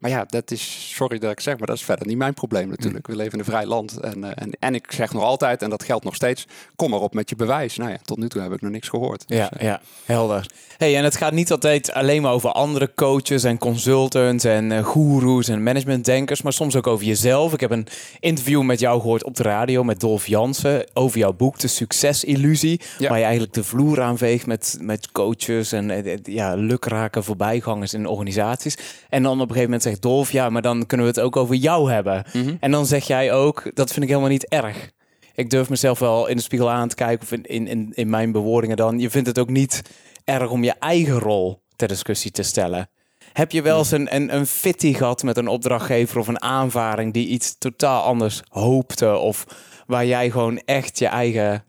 [0.01, 2.69] Maar ja, dat is, sorry dat ik zeg, maar dat is verder niet mijn probleem
[2.69, 3.07] natuurlijk.
[3.07, 3.97] We leven in een vrij land.
[3.97, 7.01] En, eh, en, en ik zeg nog altijd, en dat geldt nog steeds, kom maar
[7.01, 7.77] op met je bewijs.
[7.77, 9.25] Nou ja, tot nu toe heb ik nog niks gehoord.
[9.27, 10.47] Ja, Dus, eh, ja, helder.
[10.77, 14.85] Hey, en het gaat niet altijd alleen maar over andere coaches en consultants en eh
[14.85, 17.53] goeroes en managementdenkers, maar soms ook over jezelf.
[17.53, 17.87] Ik heb een
[18.21, 22.81] interview met jou gehoord op de radio met Dolf Jansen over jouw boek De Succesillusie,
[22.99, 23.09] Ja.
[23.09, 28.77] waar je eigenlijk de vloer aanveegt met, met coaches en ja, lukrake voorbijgangers in organisaties.
[29.09, 31.37] En dan op een gegeven moment zegt Dolf, ja, maar dan kunnen we het ook
[31.37, 32.25] over jou hebben.
[32.33, 32.55] mhm.
[32.61, 34.91] En dan zeg jij ook, dat vind ik helemaal niet erg.
[35.35, 38.11] Ik durf mezelf wel in de spiegel aan te kijken, of in, in, in, in
[38.11, 38.99] mijn bewoordingen dan.
[38.99, 39.83] Je vindt het ook niet
[40.25, 42.91] erg om je eigen rol ter discussie te stellen.
[43.33, 47.13] Heb je wel eens een, een, een fitty gehad met een opdrachtgever of een aanvaring
[47.13, 49.17] die iets totaal anders hoopte?
[49.17, 49.45] Of
[49.87, 51.65] waar jij gewoon echt je eigen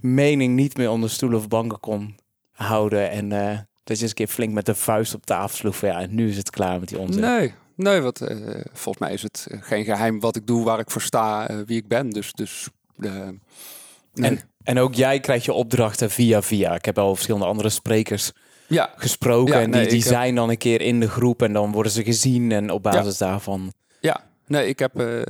[0.00, 2.14] mening niet meer onder stoelen of banken kon
[2.52, 3.10] houden?
[3.10, 5.88] En eh, dat je eens een keer flink met de vuist op tafel sloeg van
[5.88, 7.20] ja, en nu is het klaar met die onzin.
[7.20, 8.36] Nee, nee wat, eh,
[8.72, 11.56] volgens mij is het eh, geen geheim wat ik doe, waar ik voor sta, eh,
[11.66, 12.10] wie ik ben.
[12.10, 12.68] Dus, dus
[14.14, 16.74] En, en ook jij krijgt je opdrachten via via.
[16.74, 18.32] Ik heb al verschillende andere sprekers
[18.66, 19.54] ja, gesproken.
[19.54, 21.72] Ja, en die, nee, die heb- zijn dan een keer in de groep en dan
[21.72, 22.52] worden ze gezien.
[22.52, 23.72] En op basis daarvan.
[24.00, 24.30] ja.
[24.46, 25.26] Nee, ik, heb, eh, eh,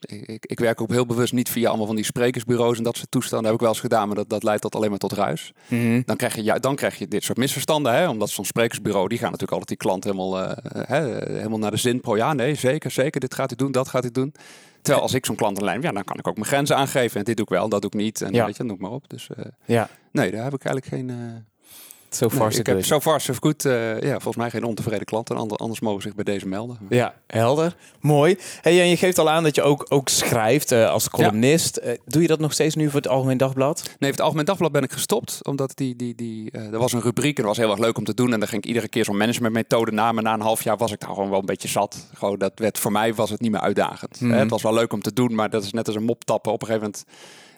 [0.00, 3.10] ik, ik werk ook heel bewust niet via allemaal van die sprekersbureaus en dat soort
[3.10, 3.44] toestanden.
[3.46, 5.52] heb ik wel eens gedaan, maar dat, dat leidt tot alleen maar tot ruis.
[6.04, 7.94] Dan krijg je, ja, dan krijg je dit soort misverstanden.
[7.94, 8.08] Hè?
[8.08, 11.76] Omdat zo'n sprekersbureau, die gaan natuurlijk altijd die klant helemaal, eh, hè, helemaal naar de
[11.76, 12.00] zin.
[12.00, 13.20] Pro, ja, nee, zeker, zeker.
[13.20, 14.34] Dit gaat u doen, dat gaat u doen.
[14.82, 17.18] Terwijl als ik zo'n klant lijn, ja, dan kan ik ook mijn grenzen aangeven.
[17.18, 18.20] En dit doe ik wel, dat doe ik niet.
[18.20, 18.46] En Ja.
[18.46, 19.08] weet je, noem maar op.
[19.08, 19.28] Dus
[19.64, 21.44] Ja, nee, daar heb ik eigenlijk geen...
[22.10, 23.64] eh, so far nee, ik heb zo far so good.
[23.64, 25.36] eh, ja, volgens mij geen ontevreden klanten.
[25.36, 26.78] Ander- Anders mogen zich bij deze melden.
[26.88, 27.76] Ja, helder.
[28.00, 28.36] Mooi.
[28.60, 31.76] Hey, en je geeft al aan dat je ook, ook schrijft eh, als columnist.
[31.76, 33.82] Eh, doe je dat nog steeds nu voor het Algemeen Dagblad?
[33.82, 35.38] Nee, voor het Algemeen Dagblad ben ik gestopt.
[35.42, 38.04] Omdat die, die, die, er was een rubriek en dat was heel erg leuk om
[38.04, 38.32] te doen.
[38.32, 40.12] En dan ging ik iedere keer zo'n managementmethode na.
[40.12, 42.06] Maar na een half jaar was ik daar gewoon wel een beetje zat.
[42.14, 44.20] Gewoon, dat werd, voor mij was het niet meer uitdagend.
[44.20, 44.30] Mhm.
[44.32, 46.24] Hè, het was wel leuk om te doen, maar dat is net als een mop
[46.24, 46.52] tappen.
[46.52, 47.04] Op een gegeven moment,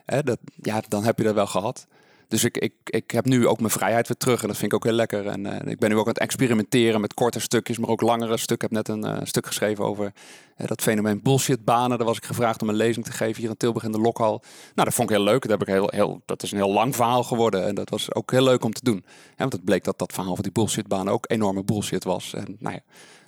[0.04, 1.86] hè, dat, ja, dan heb je dat wel gehad.
[2.28, 4.78] Dus ik, ik, ik heb nu ook mijn vrijheid weer terug en dat vind ik
[4.78, 5.26] ook heel lekker.
[5.26, 8.36] En eh, ik ben nu ook aan het experimenteren met korte stukjes, maar ook langere
[8.36, 8.68] stukken.
[8.70, 10.12] Ik heb net een eh, stuk geschreven over
[10.56, 11.98] eh, dat fenomeen bullshitbanen.
[11.98, 14.42] Daar was ik gevraagd om een lezing te geven hier in Tilburg in de Lokhal.
[14.74, 15.42] Nou, dat vond ik heel leuk.
[15.42, 18.14] Dat, heb ik heel, heel, dat is een heel lang verhaal geworden en dat was
[18.14, 19.04] ook heel leuk om te doen.
[19.36, 22.34] Want het bleek dat dat verhaal van die bullshitbanen ook enorme bullshit was.
[22.34, 22.82] En nou ja,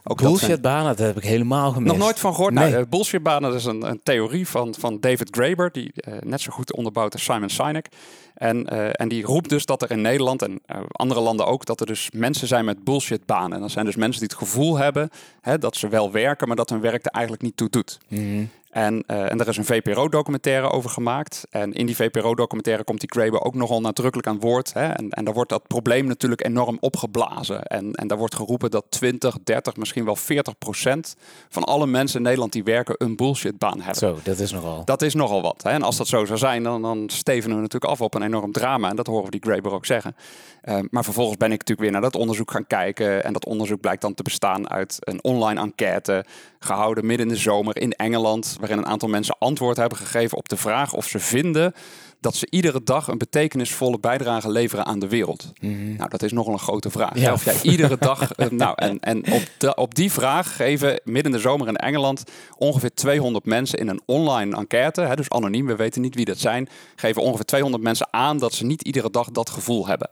[0.04, 1.92] ook dat zijn- Bullshitbanen, dat heb ik helemaal gemist.
[1.92, 2.54] nog nooit van gehoord.
[2.54, 2.70] Nee.
[2.70, 6.40] Nou, eh, bullshitbanen dat is een, een theorie van, van David Graeber, die eh, net
[6.40, 7.88] zo goed onderbouwt als Simon Sinek.
[8.34, 10.60] En, eh, en die roept dus dat er in Nederland en
[10.90, 13.52] andere landen ook, dat er dus mensen zijn met bullshitbanen.
[13.52, 15.10] En dat zijn dus mensen die het gevoel hebben
[15.40, 17.98] hè, dat ze wel werken, maar dat hun werk er eigenlijk niet toe doet.
[18.08, 18.44] Mhm.
[18.70, 21.46] En, eh, en er is een VPRO-documentaire over gemaakt.
[21.50, 24.72] En in die VPRO-documentaire komt die Graeber ook nogal nadrukkelijk aan woord.
[24.72, 24.86] Hè?
[24.86, 27.62] En, en daar wordt dat probleem natuurlijk enorm opgeblazen.
[27.62, 31.16] En, en daar wordt geroepen dat 20, 30, misschien wel 40 procent
[31.48, 33.94] van alle mensen in Nederland die werken een bullshitbaan hebben.
[33.94, 34.84] Zo, dat is nogal.
[34.84, 35.62] Dat is nogal wat.
[35.62, 35.70] Hè?
[35.70, 38.52] En als dat zo zou zijn, dan, dan stevenen we natuurlijk af op een enorm
[38.52, 38.88] drama.
[38.90, 40.16] En dat horen we die Graeber ook zeggen.
[40.60, 43.24] Eh, maar vervolgens ben ik natuurlijk weer naar dat onderzoek gaan kijken.
[43.24, 46.24] En dat onderzoek blijkt dan te bestaan uit een online enquête.
[46.58, 48.56] Gehouden midden in de zomer in Engeland.
[48.60, 51.74] Waarin een aantal mensen antwoord hebben gegeven op de vraag of ze vinden
[52.20, 55.52] dat ze iedere dag een betekenisvolle bijdrage leveren aan de wereld.
[55.96, 57.18] Nou, dat is nogal een grote vraag.
[57.18, 57.32] Ja.
[57.32, 58.32] Of jij iedere dag.
[58.32, 61.76] eh, nou, en, en op, de, op die vraag geven midden in de zomer in
[61.76, 62.24] Engeland
[62.56, 66.38] ongeveer 200 mensen in een online enquête, hè, dus anoniem, we weten niet wie dat
[66.38, 70.10] zijn, geven ongeveer 200 mensen aan dat ze niet iedere dag dat gevoel hebben.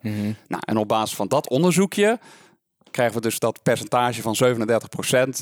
[0.49, 2.19] Nou, en op basis van dat onderzoekje
[2.91, 4.49] krijgen we dus dat percentage van 37%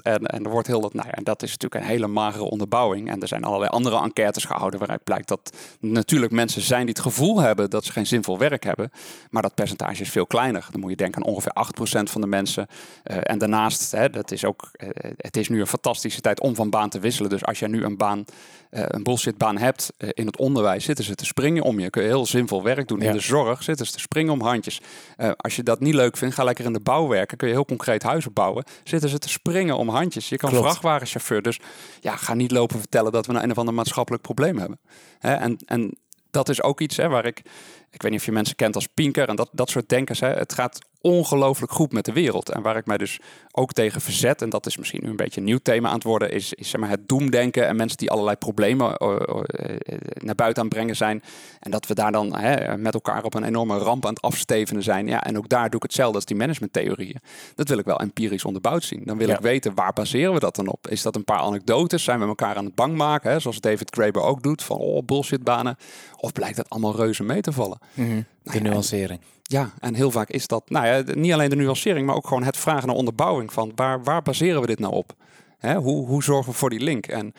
[0.03, 2.45] En, en er wordt heel dat, nou ja, en dat is natuurlijk een hele magere
[2.45, 3.11] onderbouwing.
[3.11, 7.01] En er zijn allerlei andere enquêtes gehouden waaruit blijkt dat natuurlijk mensen zijn die het
[7.01, 8.91] gevoel hebben dat ze geen zinvol werk hebben.
[9.31, 10.67] Maar dat percentage is veel kleiner.
[10.71, 12.67] Dan moet je denken aan ongeveer 8% van de mensen.
[13.03, 16.55] Eh, en daarnaast, hè, dat is ook, eh, het is nu een fantastische tijd om
[16.55, 17.31] van baan te wisselen.
[17.31, 18.25] Dus als jij nu een baan,
[18.71, 21.91] een bullshitbaan hebt eh, in het onderwijs, zitten ze te springen om je.
[21.91, 23.01] Kun je heel zinvol werk doen.
[23.01, 23.07] Ja.
[23.07, 24.81] In de zorg zitten ze te springen om handjes.
[25.17, 27.37] Eh, als je dat niet leuk vindt, ga lekker in de bouw werken.
[27.37, 28.65] Kun je heel concreet huizen bouwen.
[28.85, 30.29] Zitten ze te springen om handjes.
[30.29, 30.65] Je kan Klopt.
[30.65, 31.43] vrachtwagenchauffeur.
[31.43, 31.61] Dus
[32.01, 34.81] ja, ga niet lopen vertellen dat we een of ander maatschappelijk probleem hebben.
[35.19, 35.99] Hè, en, en
[36.31, 37.43] dat is ook iets hè, waar ik...
[37.91, 40.21] Ik weet niet of je mensen kent als Pinker en dat, dat soort denkers.
[40.21, 40.29] Hè.
[40.29, 42.51] Het gaat ongelooflijk goed met de wereld.
[42.51, 43.21] En waar ik mij dus
[43.53, 46.03] ook tegen verzet, en dat is misschien nu een beetje een nieuw thema aan het
[46.03, 50.35] worden, is, is zeg maar, het doemdenken en mensen die allerlei problemen eh, eh, naar
[50.35, 51.23] buiten aan het brengen zijn.
[51.61, 54.83] En dat we daar dan hè, met elkaar op een enorme ramp aan het afstevenen
[54.83, 55.07] zijn.
[55.07, 57.21] Ja, en ook daar doe ik hetzelfde als die managementtheorieën.
[57.55, 59.03] Dat wil ik wel empirisch onderbouwd zien.
[59.05, 59.35] Dan wil Ja.
[59.35, 60.89] ik weten, waar baseren we dat dan op?
[60.89, 62.05] Is dat een paar anekdotes?
[62.05, 63.31] Zijn we elkaar aan het bang maken?
[63.31, 63.39] Hè?
[63.39, 65.77] Zoals David Graeber ook doet, van oh, bullshitbanen.
[66.17, 67.76] Of blijkt dat allemaal reuze mee te vallen?
[67.95, 68.21] Mhm.
[68.43, 69.21] De nuancering.
[69.43, 72.43] Ja, en heel vaak is dat, nou ja, niet alleen de nuancering, maar ook gewoon
[72.43, 75.15] het vragen naar onderbouwing van waar, waar baseren we dit nou op?
[75.59, 77.07] Hè, hoe, hoe zorgen we voor die link?
[77.07, 77.33] En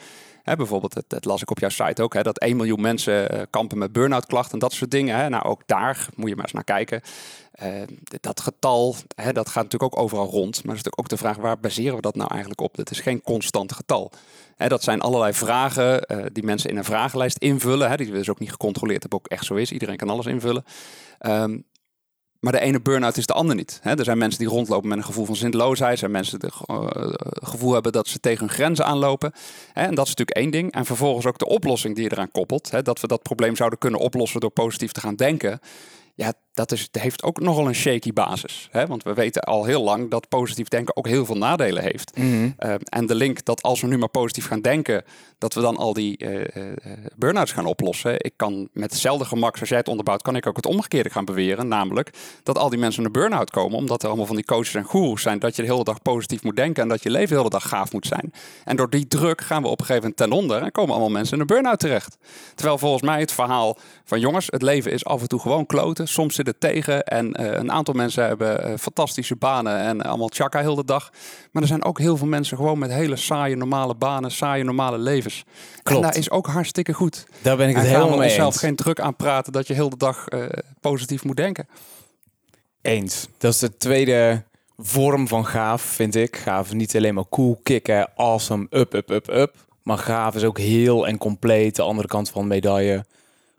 [0.56, 3.78] bijvoorbeeld, dat las ik op jouw site ook, hè, dat 1 miljoen mensen eh, kampen
[3.78, 5.16] met burn-out klachten en dat soort dingen.
[5.16, 5.28] Hè.
[5.28, 7.00] Nou, ook daar moet je maar eens naar kijken.
[7.52, 7.72] Eh,
[8.20, 10.34] dat getal, hè, dat gaat natuurlijk ook overal rond.
[10.34, 12.76] Maar het is natuurlijk ook de vraag, waar baseren we dat nou eigenlijk op?
[12.76, 14.12] Dat is geen constant getal.
[14.56, 17.90] Hè, dat zijn allerlei vragen eh, die mensen in een vragenlijst invullen.
[17.90, 19.72] Hè, die we dus ook niet gecontroleerd hebben, ook echt zo is.
[19.72, 20.64] Iedereen kan alles invullen.
[21.18, 21.58] Ehm,
[22.40, 23.80] maar de ene burn-out is de ander niet.
[23.82, 25.92] Er zijn mensen die rondlopen met een gevoel van zinloosheid.
[25.92, 29.32] Er zijn mensen die het gevoel hebben dat ze tegen hun grenzen aanlopen.
[29.74, 30.72] En dat is natuurlijk één ding.
[30.72, 32.84] En vervolgens ook de oplossing die je eraan koppelt.
[32.84, 35.60] Dat we dat probleem zouden kunnen oplossen door positief te gaan denken.
[36.14, 38.68] Ja, dat is, heeft ook nogal een shaky basis.
[38.70, 38.86] Hè?
[38.86, 42.16] Want we weten al heel lang dat positief denken ook heel veel nadelen heeft.
[42.16, 42.50] Mhm.
[42.58, 45.04] Uh, en de link dat als we nu maar positief gaan denken,
[45.38, 46.44] dat we dan al die uh, uh,
[47.16, 48.14] burn-outs gaan oplossen.
[48.16, 51.24] Ik kan met hetzelfde gemak, zoals jij het onderbouwt, kan ik ook het omgekeerde gaan
[51.24, 51.68] beweren.
[51.68, 52.10] Namelijk
[52.42, 55.22] dat al die mensen een burn-out komen, omdat er allemaal van die coaches en goeroes
[55.22, 57.50] zijn, dat je de hele dag positief moet denken en dat je leven de hele
[57.50, 58.32] dag gaaf moet zijn.
[58.64, 61.10] En door die druk gaan we op een gegeven moment ten onder en komen allemaal
[61.10, 62.16] mensen in een burn-out terecht.
[62.54, 66.08] Terwijl volgens mij het verhaal van jongens, het leven is af en toe gewoon kloten.
[66.08, 70.30] Soms zit het tegen en uh, een aantal mensen hebben uh, fantastische banen en allemaal
[70.32, 71.10] chakka heel de dag.
[71.52, 74.98] Maar er zijn ook heel veel mensen gewoon met hele saaie normale banen, saaie normale
[74.98, 75.44] levens.
[75.82, 76.04] Klopt.
[76.04, 77.26] En dat is ook hartstikke goed.
[77.42, 78.58] Daar ben ik het helemaal mee eens.
[78.58, 80.46] geen druk aan praten dat je heel de dag uh,
[80.80, 81.68] positief moet denken.
[82.82, 83.26] Eens.
[83.38, 84.42] Dat is de tweede
[84.76, 86.36] vorm van gaaf, vind ik.
[86.36, 89.54] Gaaf is niet alleen maar cool, kicken, awesome, up, up, up, up.
[89.82, 93.04] Maar gaaf is ook heel en compleet de andere kant van de medaille.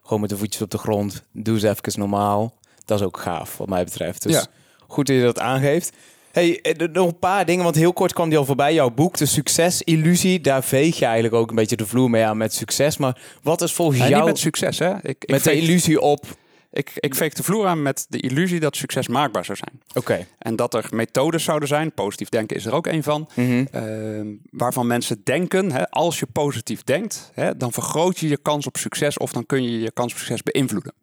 [0.04, 1.24] Gewoon met de voetjes op de grond.
[1.32, 2.54] Doe eens even normaal.
[2.90, 4.24] Dat is ook gaaf, wat mij betreft.
[4.24, 4.46] Dus Ja.
[4.88, 5.92] goed dat je dat aangeeft.
[6.32, 8.74] Hey, eh, nog een paar dingen, want heel kort kwam die al voorbij.
[8.74, 10.42] Jouw boek, De Succesillusie.
[10.42, 12.98] Daar veeg je eigenlijk ook een beetje de vloer mee aan met succes.
[12.98, 14.94] Maar wat is volgens En jou niet met succes, hè?
[14.96, 16.26] Ik, ik, met de illusie op...
[16.72, 19.82] ik, ik veeg de vloer aan met de illusie dat succes maakbaar zou zijn.
[19.94, 20.28] Oké.
[20.38, 23.66] En dat er methodes zouden zijn, positief denken is er ook een van, Mhm.
[23.72, 28.68] Ehm, waarvan mensen denken, hè, als je positief denkt, hè, dan vergroot je je kans
[28.68, 30.94] op succes of dan kun je je kans op succes beïnvloeden.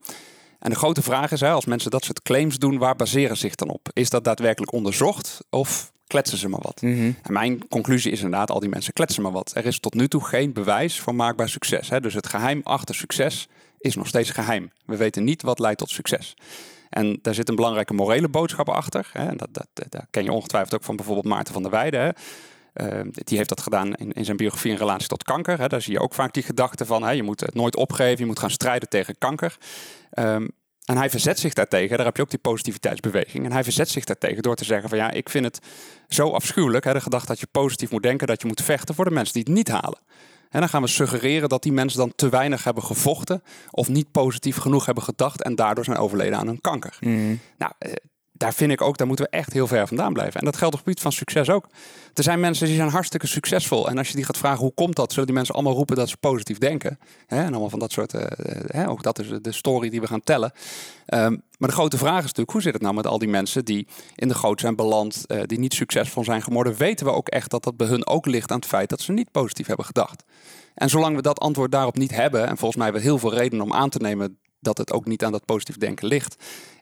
[0.67, 3.47] En de grote vraag is, hè, als mensen dat soort claims doen, waar baseren ze
[3.47, 3.89] zich dan op?
[3.93, 6.83] Is dat daadwerkelijk onderzocht of kletsen ze maar wat?
[6.83, 7.11] Mhm.
[7.23, 9.53] En mijn conclusie is inderdaad, al die mensen kletsen maar wat.
[9.55, 11.89] Er is tot nu toe geen bewijs voor maakbaar succes.
[11.89, 12.01] Hè?
[12.01, 13.49] Dus het geheim achter succes
[13.79, 14.71] is nog steeds geheim.
[14.85, 16.37] We weten niet wat leidt tot succes.
[16.91, 19.11] En daar zit een belangrijke morele boodschap achter.
[19.13, 19.27] Hè?
[19.27, 22.15] En dat, dat, dat ken je ongetwijfeld ook van bijvoorbeeld Maarten van der Weijden.
[22.81, 25.59] Uh, die heeft dat gedaan in, in, zijn biografie in relatie tot kanker.
[25.59, 25.67] Hè.
[25.67, 28.27] Daar zie je ook vaak die gedachte van hè, je moet het nooit opgeven, je
[28.27, 29.57] moet gaan strijden tegen kanker.
[30.19, 30.51] Um,
[30.85, 33.45] en hij verzet zich daartegen, daar heb je ook die positiviteitsbeweging.
[33.45, 35.59] En hij verzet zich daartegen door te zeggen van ja, ik vind het
[36.09, 36.85] zo afschuwelijk.
[36.85, 39.35] Hè, de gedachte dat je positief moet denken, dat je moet vechten voor de mensen
[39.35, 39.99] die het niet halen.
[40.51, 44.11] En dan gaan we suggereren dat die mensen dan te weinig hebben gevochten of niet
[44.11, 46.97] positief genoeg hebben gedacht en daardoor zijn overleden aan hun kanker.
[47.01, 47.41] Mm.
[47.59, 47.93] Nou, uh,
[48.37, 50.41] daar vind ik ook, daar moeten we echt heel ver vandaan blijven.
[50.41, 51.69] En dat geldt op het gebied van succes ook.
[52.15, 53.89] Er zijn mensen die zijn hartstikke succesvol.
[53.89, 56.09] En als je die gaat vragen hoe komt dat, zullen die mensen allemaal roepen dat
[56.09, 56.99] ze positief denken.
[57.27, 57.37] Hè?
[57.37, 58.23] En allemaal van dat soort, uh,
[58.67, 58.89] hè?
[58.89, 60.53] ook dat is de story die we gaan tellen.
[61.15, 63.65] Um, maar de grote vraag is natuurlijk, hoe zit het nou met al die mensen
[63.65, 66.77] die in de goot zijn beland, uh, die niet succesvol zijn geworden?
[66.77, 69.13] Weten we ook echt dat dat bij hun ook ligt aan het feit dat ze
[69.13, 70.25] niet positief hebben gedacht?
[70.75, 73.35] En zolang we dat antwoord daarop niet hebben, en volgens mij hebben we heel veel
[73.35, 76.37] redenen om aan te nemen dat het ook niet aan dat positief denken ligt,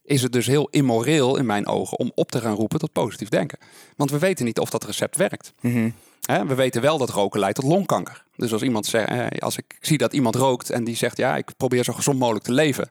[0.04, 3.28] is het dus heel immoreel in mijn ogen om op te gaan roepen tot positief
[3.28, 3.58] denken.
[3.96, 5.52] Want we weten niet of dat recept werkt.
[5.60, 5.94] Mm -hmm.
[6.20, 8.24] He, we weten wel dat roken leidt tot longkanker.
[8.36, 11.50] Dus als iemand zegt, als ik zie dat iemand rookt en die zegt, ja, ik
[11.56, 12.90] probeer zo gezond mogelijk te leven,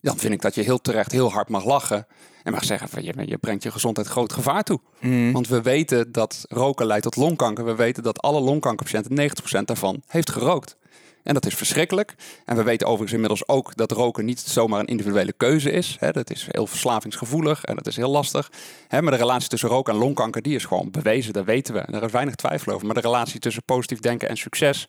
[0.00, 2.06] dan vind ik dat je heel terecht heel hard mag lachen
[2.42, 4.80] en mag zeggen van je, je brengt je gezondheid groot gevaar toe.
[5.00, 5.32] Mm.
[5.32, 7.64] Want we weten dat roken leidt tot longkanker.
[7.64, 10.76] We weten dat alle longkankerpatiënten, 90% daarvan, heeft gerookt.
[11.22, 12.14] En dat is verschrikkelijk.
[12.44, 15.96] En we weten overigens inmiddels ook dat roken niet zomaar een individuele keuze is.
[16.12, 18.50] Dat is heel verslavingsgevoelig en dat is heel lastig.
[18.88, 21.82] Maar de relatie tussen rook en longkanker die is gewoon bewezen, dat weten we.
[21.86, 22.86] Daar is weinig twijfel over.
[22.86, 24.86] Maar de relatie tussen positief denken en succes,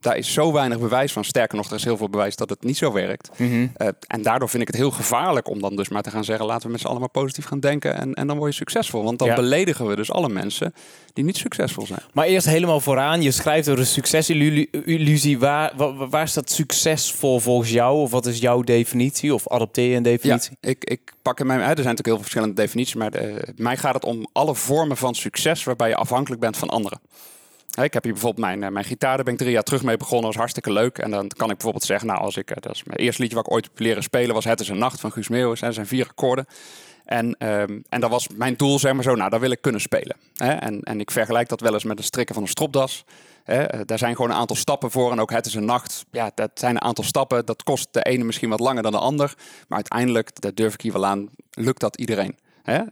[0.00, 1.24] daar is zo weinig bewijs van.
[1.24, 3.30] Sterker nog, er is heel veel bewijs dat het niet zo werkt.
[3.36, 3.72] Mm -hmm.
[3.78, 6.46] uh, en daardoor vind ik het heel gevaarlijk om dan dus maar te gaan zeggen...
[6.46, 9.04] laten we met z'n allen maar positief gaan denken en, en dan word je succesvol.
[9.04, 9.34] Want dan Ja.
[9.34, 10.74] beledigen we dus alle mensen
[11.12, 12.00] die niet succesvol zijn.
[12.12, 13.22] Maar eerst helemaal vooraan.
[13.22, 15.38] Je schrijft over de succesillusie.
[15.38, 18.00] Waar, waar, waar staat succesvol volgens jou?
[18.00, 19.34] Of wat is jouw definitie?
[19.34, 20.56] Of adopteer je een definitie?
[20.60, 21.58] Ja, ik, ik pak in mijn...
[21.60, 22.94] Er zijn natuurlijk heel veel verschillende definities...
[22.94, 25.64] maar de, mij gaat het om alle vormen van succes...
[25.64, 27.00] waarbij je afhankelijk bent van anderen.
[27.82, 29.96] Ik heb hier bijvoorbeeld mijn, eh, mijn gitaar, daar ben ik drie jaar terug mee
[29.96, 30.22] begonnen.
[30.22, 30.98] Dat was hartstikke leuk.
[30.98, 33.36] En dan kan ik bijvoorbeeld zeggen, nou, als ik, eh, dat is mijn eerste liedje
[33.36, 35.62] wat ik ooit heb leren spelen, was Het is een Nacht van Guus Meeuwis.
[35.62, 36.46] Er zijn vier akkoorden.
[37.04, 39.80] En, um, en dat was mijn doel, zeg maar zo, nou, daar wil ik kunnen
[39.80, 40.16] spelen.
[40.36, 43.04] En, en ik vergelijk dat wel eens met het strikken van een stropdas.
[43.44, 43.84] Hè?
[43.84, 45.12] Daar zijn gewoon een aantal stappen voor.
[45.12, 47.46] En ook Het is een Nacht, ja, dat zijn een aantal stappen.
[47.46, 49.34] Dat kost de ene misschien wat langer dan de ander.
[49.68, 52.36] Maar uiteindelijk, dat durf ik hier wel aan, lukt dat iedereen.
[52.70, 52.82] Hè?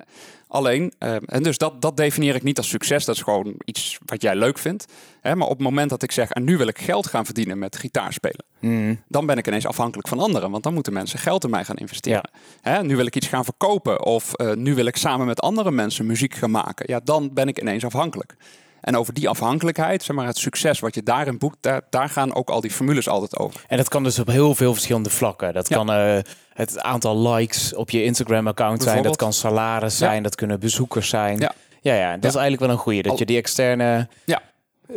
[0.48, 3.04] Alleen, uh, en dus dat, dat definieer ik niet als succes.
[3.04, 4.86] Dat is gewoon iets wat jij leuk vindt.
[5.20, 5.36] Hè?
[5.36, 7.76] Maar op het moment dat ik zeg, en nu wil ik geld gaan verdienen met
[7.76, 8.44] gitaarspelen.
[8.60, 9.02] Mm.
[9.08, 10.50] Dan ben ik ineens afhankelijk van anderen.
[10.50, 12.30] Want dan moeten mensen geld in mij gaan investeren.
[12.32, 12.70] Ja.
[12.70, 12.82] Hè?
[12.82, 14.04] Nu wil ik iets gaan verkopen.
[14.04, 16.84] Of uh, nu wil ik samen met andere mensen muziek gaan maken.
[16.88, 18.36] Ja, dan ben ik ineens afhankelijk.
[18.80, 22.34] En over die afhankelijkheid, zeg maar het succes wat je daarin boekt, daar, daar gaan
[22.34, 23.64] ook al die formules altijd over.
[23.68, 25.52] En dat kan dus op heel veel verschillende vlakken.
[25.54, 25.76] Dat Ja.
[25.76, 26.18] kan uh,
[26.56, 29.02] het aantal likes op je Instagram-account zijn.
[29.02, 30.22] Dat kan salaris zijn.
[30.22, 31.38] Dat kunnen bezoekers zijn.
[31.38, 31.52] Ja.
[31.80, 33.02] ja, ja dat is eigenlijk wel een goede.
[33.02, 34.08] Dat je die externe...
[34.24, 34.42] Ja.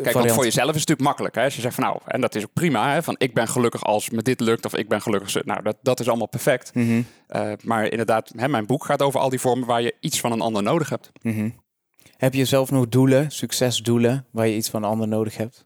[0.03, 1.35] Kijk, want voor jezelf is het natuurlijk makkelijk.
[1.35, 1.43] Hè?
[1.43, 3.03] Als je zegt van nou, en dat is ook prima, hè?
[3.03, 5.43] van ik ben gelukkig als me dit lukt of ik ben gelukkig.
[5.43, 6.75] Nou, dat, dat is allemaal perfect.
[6.75, 10.19] Mhm, Eh, maar inderdaad, hè, mijn boek gaat over al die vormen waar je iets
[10.19, 11.11] van een ander nodig hebt.
[11.21, 11.49] mhm.
[12.17, 15.65] Heb je zelf nog doelen, succesdoelen, waar je iets van een ander nodig hebt?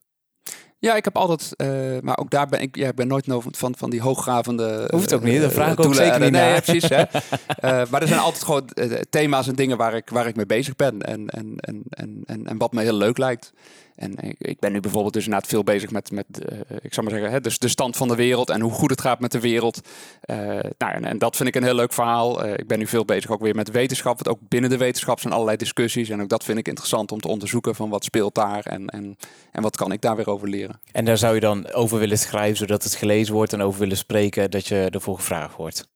[0.84, 1.68] Ja, ik heb altijd, eh,
[2.02, 4.88] maar ook daar ben ik, ja, ik ben nooit no- van, van die hooggravende.
[4.92, 6.90] Hoeft ook niet, daar eh, vraag ik ook zeker niet nee, ja, precies.
[6.90, 7.04] Hè.
[7.58, 10.46] Eh, maar er zijn altijd gewoon eh, thema's en dingen waar ik, waar ik mee
[10.46, 13.54] bezig ben en, en, en, en, en, en wat me heel leuk lijkt.
[13.96, 17.06] En ik, ik ben nu bijvoorbeeld dus inderdaad veel bezig met, met eh, ik zou
[17.06, 19.32] maar zeggen, hè, dus de stand van de wereld en hoe goed het gaat met
[19.32, 19.82] de wereld.
[20.22, 20.38] Eh,
[20.78, 22.44] nou, en, en dat vind ik een heel leuk verhaal.
[22.44, 25.20] Eh, ik ben nu veel bezig ook weer met wetenschap, want ook binnen de wetenschap
[25.20, 26.10] zijn allerlei discussies.
[26.10, 29.18] En ook dat vind ik interessant om te onderzoeken van wat speelt daar en, en,
[29.52, 30.80] en wat kan ik daar weer over leren.
[30.92, 33.98] En daar zou je dan over willen schrijven, zodat het gelezen wordt en over willen
[33.98, 35.88] spreken, dat je ervoor gevraagd wordt.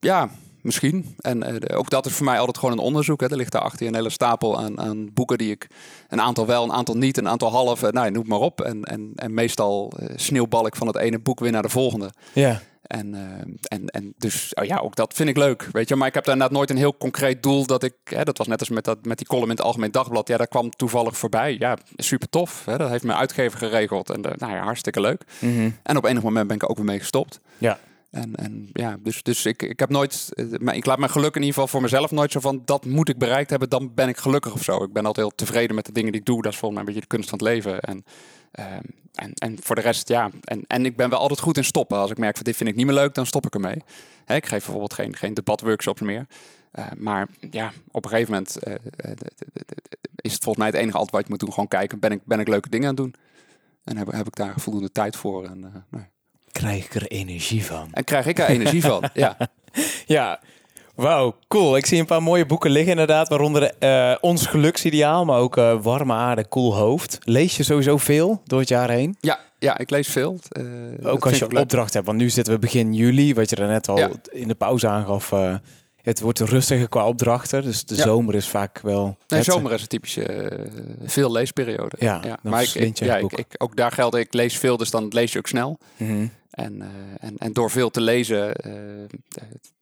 [0.00, 0.30] Ja,
[0.62, 1.14] misschien.
[1.18, 3.20] En eh, ook dat is voor mij altijd gewoon een onderzoek.
[3.20, 3.30] Hè.
[3.30, 5.66] Er ligt daar achter je een hele stapel aan, aan boeken die ik...
[6.08, 7.82] Een aantal wel, een aantal niet, een aantal half.
[7.82, 8.60] eh, nou, noem maar op.
[8.60, 12.10] En, en, en meestal eh, sneeuwbal ik van het ene boek weer naar de volgende.
[12.32, 12.60] Ja.
[12.82, 13.20] En, eh,
[13.62, 15.68] en, en dus, oh ja, ook dat vind ik leuk.
[15.72, 17.94] Weet je, maar ik heb daar inderdaad nooit een heel concreet doel dat ik.
[18.04, 20.28] Hè, dat was net als met, dat, met die column in het Algemeen Dagblad.
[20.28, 21.56] Ja, dat kwam toevallig voorbij.
[21.58, 22.64] Ja, super tof.
[22.64, 24.10] Hè, dat heeft mijn uitgever geregeld.
[24.10, 25.22] En nou ja, hartstikke leuk.
[25.38, 25.70] Mhm.
[25.82, 27.40] En op enig moment ben ik ook weer mee gestopt.
[27.58, 27.78] Ja.
[28.10, 31.40] En, en ja, dus, dus ik, ik heb nooit, eh, ik laat mijn geluk in
[31.40, 34.16] ieder geval voor mezelf nooit zo van dat moet ik bereikt hebben, dan ben ik
[34.16, 34.82] gelukkig of zo.
[34.82, 36.42] Ik ben altijd heel tevreden met de dingen die ik doe.
[36.42, 37.80] Dat is volgens mij een beetje de kunst van het leven.
[37.80, 38.04] En,
[38.52, 38.82] ehm,
[39.14, 40.30] en, en voor de rest, ja.
[40.44, 41.98] En, en ik ben wel altijd goed in stoppen.
[41.98, 43.82] Als ik merk van dit vind ik niet meer leuk, dan stop ik ermee.
[44.24, 46.26] Hè, ik geef bijvoorbeeld geen, geen debatworkshops meer.
[46.70, 48.74] Eh, maar ja, op een gegeven moment eh,
[50.16, 51.52] is het volgens mij het enige altijd wat je moet doen.
[51.52, 53.14] Gewoon kijken, ben ik, ben ik leuke dingen aan het doen?
[53.84, 55.44] En heb, heb ik daar voldoende tijd voor?
[55.44, 56.04] En, nou,
[56.52, 57.88] Krijg ik er energie van.
[57.92, 59.04] en krijg ik er energie van?
[59.14, 59.36] Ja.
[60.06, 60.40] Ja,
[60.94, 61.76] wauw, cool.
[61.76, 65.82] Ik zie een paar mooie boeken liggen inderdaad, waaronder eh, Ons Geluksideaal, maar ook eh,
[65.82, 67.18] Warme Aarde, Cool Hoofd.
[67.24, 69.16] Lees je sowieso veel door het jaar heen?
[69.20, 70.38] Ja, ja, ik lees veel.
[70.48, 70.62] Eh,
[71.12, 73.88] Ook als je opdracht hebt, want nu zitten we begin juli, wat je er net
[73.88, 74.10] al Ja.
[74.30, 75.32] in de pauze aangaf.
[76.02, 78.02] het wordt rustiger qua opdrachten, dus de Ja.
[78.02, 79.04] zomer is vaak wel...
[79.04, 80.52] Nee, het- zomer is een typische
[81.04, 81.96] veel leesperiode.
[81.98, 85.06] Ja, dan maar ik, ik, ja, ik, ook daar geldt, ik lees veel, dus dan
[85.08, 85.78] lees je ook snel.
[85.96, 86.26] Mhm.
[86.50, 86.88] En, eh,
[87.20, 89.08] en, en door veel te lezen, eh, eh,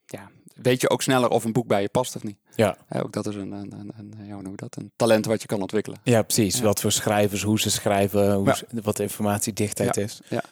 [0.06, 2.36] ja, weet je ook sneller of een boek bij je past of niet.
[2.54, 2.76] Ja.
[2.90, 4.76] Ja, ook dat is een, een, een, een, ja, hoe dat?
[4.76, 5.98] een talent wat je kan ontwikkelen.
[6.02, 6.56] Ja, precies.
[6.58, 6.62] Ja.
[6.62, 10.20] Wat voor schrijvers, hoe ze schrijven, hoe ze- wat de informatiedichtheid is.
[10.28, 10.42] ja.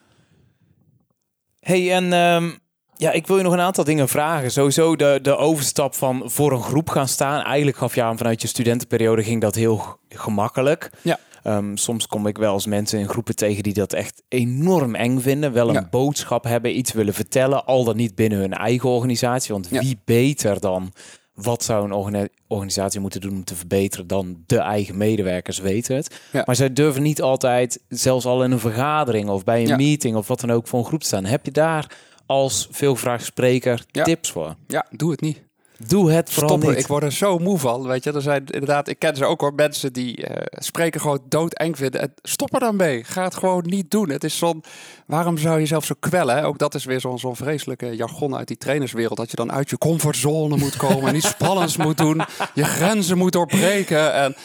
[1.61, 2.50] Hey, en ehm,
[2.96, 4.50] ja, ik wil je nog een aantal dingen vragen.
[4.50, 7.42] Sowieso de, de overstap van voor een groep gaan staan.
[7.42, 10.90] Eigenlijk gaf je aan vanuit je studentenperiode ging dat heel gemakkelijk.
[11.02, 11.18] Ja.
[11.46, 15.18] Ehm, soms kom ik wel eens mensen in groepen tegen die dat echt enorm eng
[15.20, 15.52] vinden.
[15.52, 15.88] Wel een Ja.
[15.90, 17.64] boodschap hebben, iets willen vertellen.
[17.66, 19.52] Al dan niet binnen hun eigen organisatie.
[19.52, 19.80] Want Ja.
[19.80, 20.92] wie beter dan
[21.35, 25.96] wat zou een organi- organisatie moeten doen om te verbeteren dan de eigen medewerkers weten
[25.96, 26.20] het.
[26.32, 26.42] Ja.
[26.46, 29.76] Maar zij durven niet altijd, zelfs al in een vergadering of bij een Ja.
[29.76, 31.24] meeting of wat dan ook voor een groep staan.
[31.24, 34.02] Heb je daar als veelvraag spreker Ja.
[34.04, 34.54] tips voor?
[34.66, 35.42] Ja, doe het niet.
[35.87, 36.69] Doe het vooral Stoppen.
[36.71, 36.79] niet.
[36.79, 37.87] Ik word er zo moe van.
[37.87, 41.21] Weet je, er zijn inderdaad, ik ken ze ook hoor, mensen die eh, spreken gewoon
[41.29, 42.01] doodeng vinden.
[42.01, 43.05] En Stop er dan mee.
[43.05, 44.09] Ga het gewoon niet doen.
[44.09, 44.65] Het is zo'n,
[45.07, 46.45] waarom zou je jezelf zo kwellen?
[46.45, 49.17] Ook dat is weer zo'n zo'n vreselijke jargon uit die trainerswereld.
[49.17, 51.12] Dat je dan uit je comfortzone moet komen.
[51.12, 52.23] niet spannends moet doen.
[52.55, 54.12] Je grenzen moet doorbreken.
[54.15, 54.37] En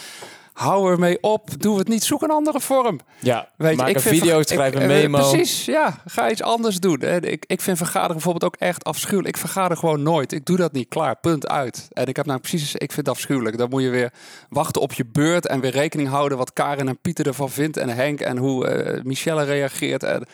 [0.54, 1.62] hou ermee op.
[1.62, 2.04] Doe het niet.
[2.04, 3.00] Zoek een andere vorm.
[3.20, 5.30] ja, Weet maak je, ik een vind video, schrijf een eh, memo.
[5.30, 6.02] Precies, ja.
[6.06, 7.02] Ga iets anders doen.
[7.02, 9.36] Ik, ik vind vergaderen bijvoorbeeld ook echt afschuwelijk.
[9.36, 10.32] Ik vergader gewoon nooit.
[10.32, 10.88] Ik doe dat niet.
[10.88, 11.88] Klaar, punt uit.
[11.92, 13.58] En ik heb nou precies, ik vind het afschuwelijk.
[13.58, 14.14] Dan moet je weer
[14.50, 17.90] wachten op je beurt en weer rekening houden wat Karin en Pieter ervan vindt en
[17.90, 20.04] Henk en hoe eh, Michelle reageert.
[20.04, 20.26] En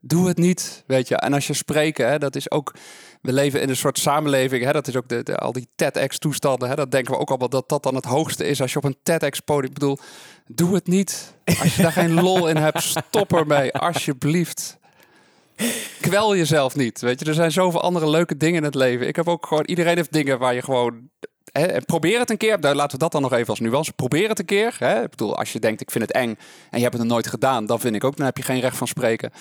[0.00, 1.16] doe het niet, weet je.
[1.16, 2.74] En als je spreken, hè, dat is ook...
[3.24, 6.76] We leven in een soort samenleving, hè, dat is ook de, al die TEDx-toestanden.
[6.76, 8.96] Dat denken we ook allemaal dat dat dan het hoogste is als je op een
[9.02, 9.68] TEDx-podium...
[9.68, 9.98] Ik bedoel,
[10.46, 11.34] doe het niet.
[11.60, 14.78] Als je daar geen lol in hebt, stop ermee, alsjeblieft.
[16.00, 17.26] Kwel jezelf niet, weet je.
[17.26, 19.08] Er zijn zoveel andere leuke dingen in het leven.
[19.08, 19.64] Ik heb ook gewoon...
[19.64, 21.08] Iedereen heeft dingen waar je gewoon...
[21.52, 22.58] Hè, en probeer het een keer.
[22.60, 23.92] Laten we dat dan nog even als nuance.
[23.92, 24.76] Probeer het een keer.
[25.02, 26.36] Ik bedoel, als je denkt, ik vind het eng...
[26.70, 27.66] en je hebt het nog nooit gedaan...
[27.66, 29.32] dan vind ik ook, dan heb je geen recht van spreken.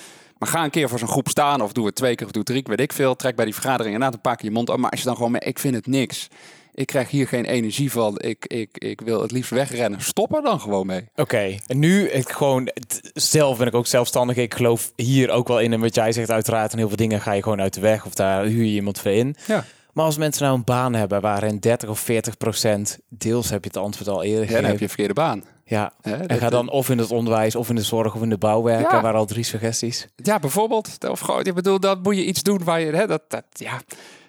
[0.44, 1.62] Maar ga een keer voor zo'n groep staan...
[1.62, 3.16] of doe het twee keer of doe het drie keer, weet ik veel.
[3.16, 4.78] Trek bij die vergadering inderdaad een paar keer je mond op.
[4.78, 5.36] Maar als je dan gewoon...
[5.36, 6.28] Ik vind het niks.
[6.74, 8.20] Ik krijg hier geen energie van.
[8.20, 10.02] Ik, ik, ik wil het liefst wegrennen.
[10.02, 11.06] Stop er dan gewoon mee.
[11.16, 12.70] Oké, en nu ik gewoon,
[13.14, 14.36] zelf ben ik ook zelfstandig.
[14.36, 15.74] Ik geloof hier ook wel in.
[15.74, 18.06] En wat jij zegt, uiteraard, en heel veel dingen ga je gewoon uit de weg.
[18.06, 19.36] Of daar huur je iemand voor in.
[19.48, 19.66] Ja.
[19.94, 23.70] Maar als mensen nou een baan hebben waarin 30 of 40 procent, deels heb je
[23.74, 24.78] het antwoord al eerder Ja, dan heb gegeven.
[24.78, 25.44] je een verkeerde baan.
[25.66, 28.38] Ja, en ga dan of in het onderwijs, of in de zorg, of in de
[28.38, 28.96] bouw werken.
[28.96, 29.02] Ja.
[29.02, 30.08] Waar al drie suggesties.
[30.16, 30.98] Ja, bijvoorbeeld.
[31.10, 33.82] Of gewoon, ik bedoel, dat moet je iets doen waar je, hè, dat, dat, ja.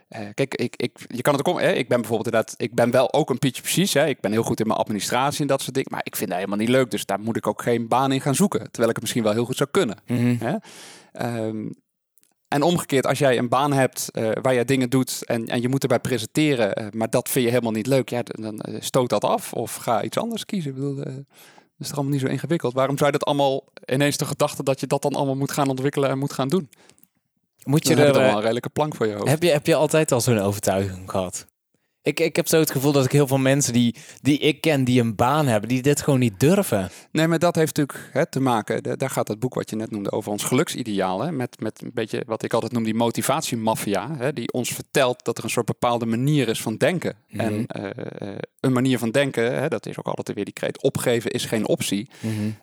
[0.08, 1.60] eh, kijk, ik, ik, je kan het ook om.
[1.60, 1.72] Hè?
[1.72, 3.94] Ik ben bijvoorbeeld inderdaad, ik ben wel ook een Pietje precies.
[3.94, 4.06] Hè?
[4.06, 5.90] Ik ben heel goed in mijn administratie en dat soort dingen.
[5.92, 6.90] Maar ik vind dat helemaal niet leuk.
[6.90, 8.60] Dus daar moet ik ook geen baan in gaan zoeken.
[8.60, 9.96] Terwijl ik het misschien wel heel goed zou kunnen.
[10.06, 10.36] Mhm.
[10.38, 10.56] Hè?
[11.12, 11.66] Ehm,
[12.54, 15.68] en omgekeerd, als jij een baan hebt eh, waar je dingen doet en, en je
[15.68, 18.80] moet erbij presenteren, eh, maar dat vind je helemaal niet leuk, ja, dan dan, eh,
[18.80, 20.70] stoot dat af of ga iets anders kiezen.
[20.70, 21.06] Ik bedoel, dat
[21.78, 22.72] is toch allemaal niet zo ingewikkeld.
[22.72, 25.68] Waarom zou je dat allemaal ineens de gedachte dat je dat dan allemaal moet gaan
[25.68, 26.68] ontwikkelen en moet gaan doen?
[27.64, 29.28] Moet Je je er, er wel eh, een redelijke plank voor je hoofd.
[29.28, 31.46] heb, je, heb je altijd al zo'n overtuiging gehad?
[32.04, 34.84] Ik, ik heb zo het gevoel dat ik heel veel mensen die, die ik ken,
[34.84, 36.90] die een baan hebben, die dit gewoon niet durven.
[37.12, 39.76] Nee, maar dat heeft natuurlijk hè, te maken, de- daar gaat het boek wat je
[39.76, 42.94] net noemde over ons geluksideaal, hè, met, met een beetje wat ik altijd noem die
[42.94, 47.16] motivatiemafia, die ons vertelt dat er een soort bepaalde manier is van denken.
[47.28, 47.40] Mhm.
[47.40, 47.90] En eh,
[48.28, 51.44] eh, een manier van denken, hè, dat is ook altijd weer die kreet, opgeven is
[51.44, 52.08] geen optie.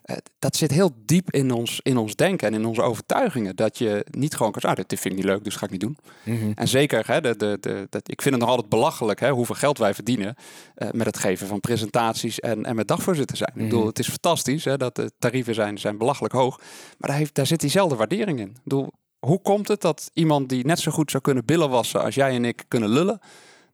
[0.03, 3.55] Eh, dat zit heel diep in ons, in ons denken en in onze overtuigingen.
[3.55, 5.71] Dat je niet gewoon kan zeggen, ah, dit vind ik niet leuk, dus ga ik
[5.71, 5.97] niet doen.
[6.23, 6.51] Mhm.
[6.55, 9.55] En zeker, hè, de, de, de, dat, ik vind het nog altijd belachelijk hè, hoeveel
[9.55, 10.35] geld wij verdienen
[10.75, 13.51] eh, met het geven van presentaties en, en met dagvoorzitter zijn.
[13.55, 13.87] Ik bedoel, Mhm.
[13.87, 16.57] het is fantastisch hè, dat de tarieven zijn, zijn belachelijk hoog,
[16.97, 18.47] maar daar, heeft, daar zit diezelfde waardering in.
[18.49, 22.01] Ik bedoel, hoe komt het dat iemand die net zo goed zou kunnen billen wassen
[22.03, 23.19] als jij en ik kunnen lullen,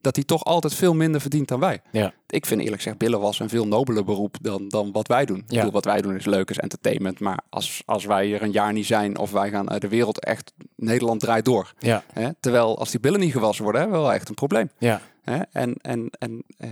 [0.07, 1.81] dat hij toch altijd veel minder verdient dan wij?
[1.91, 2.13] Ja.
[2.27, 5.37] Ik vind eerlijk gezegd billen wassen een veel nobeler beroep dan, dan wat wij doen.
[5.37, 5.55] Ik Ja.
[5.57, 8.73] bedoel, wat wij doen is leuk, is entertainment, maar als, als wij hier een jaar
[8.73, 11.73] niet zijn of wij gaan uit de wereld echt, Nederland draait door.
[11.79, 12.29] Ja, Hè?
[12.39, 14.69] Terwijl als die billen niet gewassen worden, hebben we wel echt een probleem.
[14.77, 15.01] ja.
[15.21, 15.37] Hè?
[15.51, 16.69] En, en, en eh,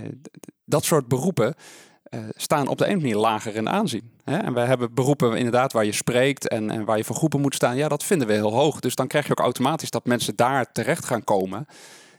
[0.64, 1.54] dat soort beroepen
[2.02, 4.10] eh, staan op de een manier lager in aanzien.
[4.24, 4.36] Hè?
[4.36, 7.54] En we hebben beroepen inderdaad waar je spreekt en, en waar je voor groepen moet
[7.54, 7.76] staan.
[7.76, 8.80] Ja, dat vinden we heel hoog.
[8.80, 11.66] Dus dan krijg je ook automatisch dat mensen daar terecht gaan komen.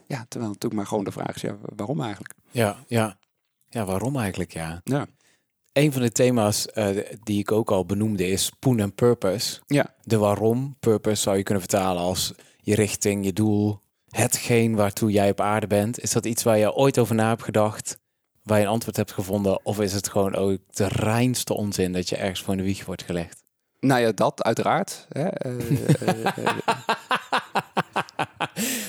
[0.08, 2.34] Ja, terwijl natuurlijk maar gewoon de vraag is, ja, waarom eigenlijk?
[2.52, 3.18] Ja, ja.
[3.70, 4.82] Ja, waarom eigenlijk, ja.
[4.84, 5.08] Ja,
[5.74, 6.88] Een van de thema's eh,
[7.24, 9.60] die ik ook al benoemde is Poen en Purpose.
[9.68, 9.96] ja.
[10.04, 13.80] De waarom, purpose zou je kunnen vertalen als je richting, je doel,
[14.10, 16.00] hetgeen waartoe jij op aarde bent.
[16.00, 18.00] Is dat iets waar je ooit over na hebt gedacht,
[18.44, 19.66] waar je een antwoord hebt gevonden?
[19.66, 22.86] Of is het gewoon ook de reinste onzin dat je ergens voor in de wieg
[22.86, 23.44] wordt gelegd?
[23.80, 25.06] Nou ja, dat uiteraard.
[25.10, 25.28] Hè?
[25.28, 26.58] Eh, eh,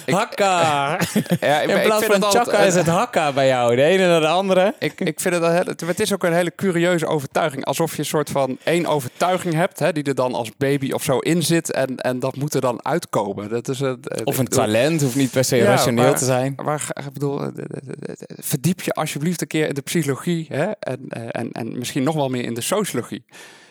[0.06, 0.90] Ik- Hakka!
[1.40, 4.26] ja, In plaats van altijd- chakka is het hakka bij jou, de ene naar de
[4.26, 4.74] andere.
[4.78, 5.42] Ik, ik vind het,
[5.80, 7.64] een het is ook een hele curieuze overtuiging.
[7.64, 11.02] Alsof je een soort van één overtuiging hebt, hè, die er dan als baby of
[11.02, 11.72] zo in zit.
[11.72, 13.48] En, en dat moet er dan uitkomen.
[13.48, 16.04] Dat is het, eh, Of ik een bedoel, talent, hoeft niet per se Ja, rationeel
[16.04, 16.52] maar- te zijn.
[16.56, 20.46] Waar, ga- ik bedoel, eh, eh, verdiep je alsjeblieft een keer in de psychologie.
[20.48, 23.24] Hè, en, en, en misschien nog wel meer in de sociologie.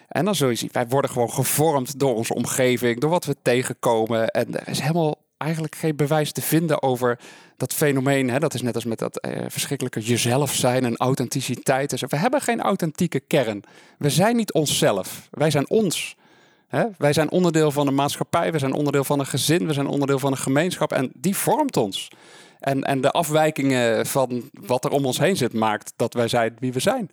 [0.08, 3.36] En dan zul je zien, wij worden gewoon gevormd door onze omgeving, door wat we
[3.41, 4.28] tegenkomen.
[4.28, 7.20] En er is helemaal eigenlijk geen bewijs te vinden over
[7.58, 8.30] dat fenomeen.
[8.30, 8.40] Hè?
[8.40, 11.92] Dat is net als met dat eh, verschrikkelijke jezelf zijn en authenticiteit.
[11.92, 12.06] en zo.
[12.10, 13.64] We hebben geen authentieke kern.
[13.98, 15.28] We zijn niet onszelf.
[15.32, 16.16] Wij zijn ons.
[16.68, 16.84] Hè?
[16.98, 20.20] Wij zijn onderdeel van een maatschappij, we zijn onderdeel van een gezin, we zijn onderdeel
[20.20, 22.08] van een gemeenschap en die vormt ons.
[22.60, 26.56] En, en de afwijkingen van wat er om ons heen zit, maakt dat wij zijn
[26.60, 27.10] wie we zijn.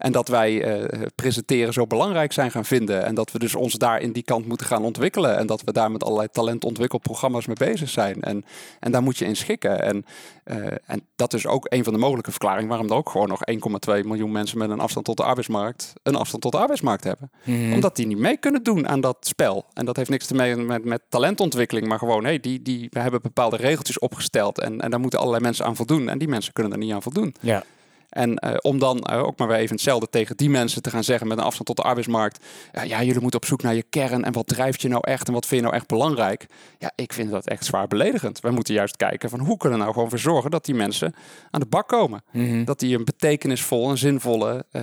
[0.00, 3.04] En dat wij eh, presenteren zo belangrijk zijn gaan vinden.
[3.04, 5.36] En dat we dus ons daar in die kant moeten gaan ontwikkelen.
[5.36, 8.22] En dat we daar met allerlei talentontwikkelprogramma's mee bezig zijn.
[8.22, 8.44] En,
[8.80, 9.82] en daar moet je in schikken.
[9.82, 10.04] En,
[10.44, 13.40] eh, en dat is ook een van de mogelijke verklaringen waarom er ook gewoon nog
[13.44, 17.30] 1,2 miljoen mensen met een afstand tot de arbeidsmarkt een afstand tot de arbeidsmarkt hebben.
[17.44, 17.72] Mhm.
[17.72, 19.66] Omdat die niet mee kunnen doen aan dat spel.
[19.72, 23.00] En dat heeft niks te maken met, met talentontwikkeling, maar gewoon, hey, die, die, we
[23.00, 26.08] hebben bepaalde regeltjes opgesteld en, en daar moeten allerlei mensen aan voldoen.
[26.08, 27.34] En die mensen kunnen er niet aan voldoen.
[27.40, 27.64] Ja.
[28.10, 31.04] En eh, om dan eh, ook maar weer even hetzelfde tegen die mensen te gaan
[31.04, 32.44] zeggen met een afstand tot de arbeidsmarkt.
[32.72, 35.26] Ja, ja, jullie moeten op zoek naar je kern en wat drijft je nou echt
[35.26, 36.46] en wat vind je nou echt belangrijk.
[36.78, 38.40] Ja, ik vind dat echt zwaar beledigend.
[38.40, 41.14] We moeten juist kijken van hoe kunnen we nou gewoon voor zorgen dat die mensen
[41.50, 42.22] aan de bak komen.
[42.32, 42.64] Mhm.
[42.64, 44.82] Dat die een betekenisvolle en zinvolle eh,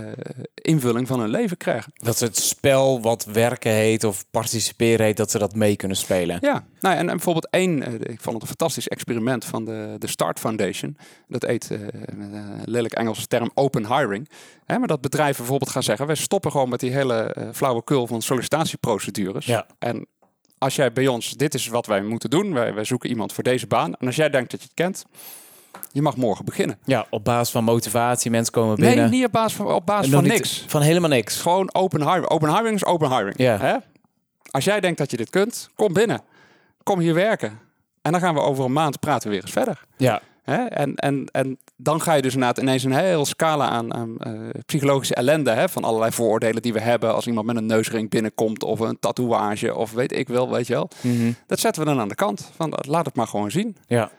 [0.53, 1.91] invulling van hun leven krijgen.
[1.95, 5.97] Dat ze het spel wat werken heet of participeren heet, dat ze dat mee kunnen
[5.97, 6.37] spelen.
[6.41, 10.07] Ja, nou, en, en bijvoorbeeld één, ik vond het een fantastisch experiment van de, de
[10.07, 10.97] Start Foundation.
[11.27, 14.29] Dat een lelijk Engelse term open hiring.
[14.65, 18.07] Hè, maar dat bedrijven bijvoorbeeld gaan zeggen, wij stoppen gewoon met die hele eh, flauwekul
[18.07, 19.45] van sollicitatieprocedures.
[19.45, 19.65] Ja.
[19.79, 20.07] En
[20.57, 23.43] als jij bij ons, dit is wat wij moeten doen, wij, wij zoeken iemand voor
[23.43, 23.95] deze baan.
[23.95, 25.05] En als jij denkt dat je het kent,
[25.91, 26.79] je mag morgen beginnen.
[26.83, 28.97] Ja, op basis van motivatie, mensen komen binnen.
[28.97, 30.63] Nee, niet op basis van, op basis van niks.
[30.67, 31.41] Van helemaal niks.
[31.41, 32.29] Gewoon open hiring.
[32.29, 33.37] Open hiring is open hiring.
[33.37, 33.57] Ja.
[33.57, 33.75] Hè?
[34.51, 36.21] Als jij denkt dat je dit kunt, kom binnen.
[36.83, 37.59] Kom hier werken.
[38.01, 39.81] En dan gaan we over een maand praten we weer eens verder.
[39.97, 40.21] Ja,
[40.51, 40.65] Hè?
[40.65, 44.31] En, en, en dan ga je dus inderdaad ineens een heel scala aan, aan eh,
[44.65, 45.51] psychologische ellende.
[45.51, 45.69] Hè?
[45.69, 47.13] Van allerlei vooroordelen die we hebben.
[47.13, 50.73] Als iemand met een neusring binnenkomt of een tatoeage of weet ik wel, weet je
[50.73, 50.89] wel.
[51.01, 51.31] Mhm.
[51.47, 52.51] Dat zetten we dan aan de kant.
[52.55, 53.77] Van, laat het maar gewoon zien.
[53.87, 54.11] ja.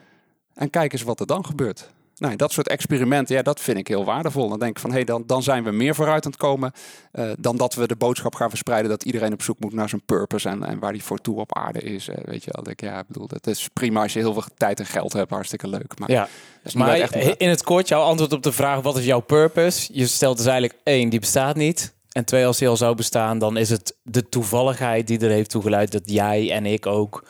[0.55, 1.91] En kijk eens wat er dan gebeurt.
[2.19, 4.49] Nou, dat soort experimenten, ja, dat vind ik heel waardevol.
[4.49, 6.73] Dan denk ik van, hé, hey, dan, dan zijn we meer vooruit aan het komen
[7.13, 10.05] uh, dan dat we de boodschap gaan verspreiden dat iedereen op zoek moet naar zijn
[10.05, 12.09] purpose en, en waar die voor toe op aarde is.
[12.09, 14.45] Uh, weet je wel, ik, ja, ik bedoel, dat is prima als je heel veel
[14.57, 15.99] tijd en geld hebt, hartstikke leuk.
[15.99, 16.29] Maar, ja.
[16.75, 19.89] maar echt in het kort, jouw antwoord op de vraag, wat is jouw purpose?
[19.93, 21.97] Je stelt dus eigenlijk één, die bestaat niet.
[22.09, 25.51] En twee, als die al zou bestaan, dan is het de toevalligheid die er heeft
[25.51, 27.25] toegeleid dat jij en ik ook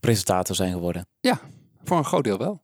[0.00, 1.06] presentator zijn geworden.
[1.20, 1.40] Ja,
[1.84, 2.60] voor een groot deel wel.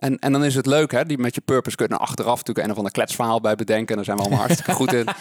[0.00, 2.70] En, en dan is het leuk, hè, die met je purpose kunnen achteraf natuurlijk een
[2.72, 3.88] of ander kletsverhaal bij bedenken.
[3.88, 5.06] En daar zijn we allemaal hartstikke goed in.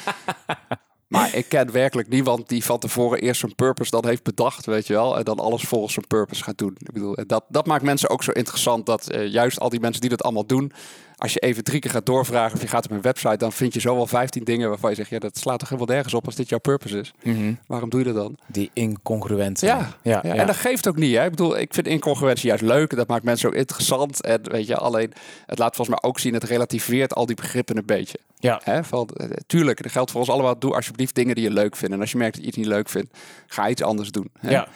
[1.09, 4.87] Maar ik ken werkelijk niemand die van tevoren eerst zijn purpose dan heeft bedacht, weet
[4.87, 5.17] je wel.
[5.17, 6.75] En dan alles volgens zijn purpose gaat doen.
[6.79, 10.01] Ik bedoel, dat, dat maakt mensen ook zo interessant dat uh, juist al die mensen
[10.01, 10.71] die dat allemaal doen,
[11.19, 13.73] als je even drie keer gaat doorvragen of je gaat op een website, dan vind
[13.73, 16.25] je zo wel 15 dingen waarvan je zegt, ja, dat slaat toch helemaal nergens op
[16.25, 17.13] als dit jouw purpose is.
[17.23, 17.53] Mhm.
[17.67, 18.37] Waarom doe je dat dan?
[18.47, 19.67] Die incongruentie.
[19.67, 21.15] Ja, ja, ja, en dat geeft ook niet.
[21.15, 21.23] Hè?
[21.23, 22.95] Ik bedoel, ik vind incongruentie juist leuk.
[22.95, 24.21] Dat maakt mensen ook interessant.
[24.21, 25.13] En weet je, alleen
[25.45, 28.19] het laat volgens mij ook zien, het relativeert al die begrippen een beetje.
[28.37, 28.61] Ja.
[28.63, 28.83] Hè?
[28.83, 30.59] Van, eh, tuurlijk, dat geldt voor ons allemaal.
[30.59, 31.93] Doe alsjeblieft dingen die je leuk vindt.
[31.95, 33.17] En als je merkt dat je iets niet leuk vindt,
[33.47, 34.29] ga iets anders doen.
[34.39, 34.51] Hè?
[34.51, 34.67] Ja.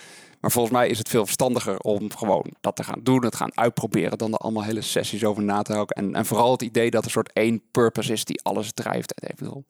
[0.44, 3.58] Maar volgens mij is het veel verstandiger om gewoon dat te gaan doen, het gaan
[3.58, 5.96] uitproberen, dan er allemaal hele sessies over na te houden.
[5.96, 9.14] En, en vooral het idee dat er een soort één purpose is die alles drijft.
[9.14, 9.66] En even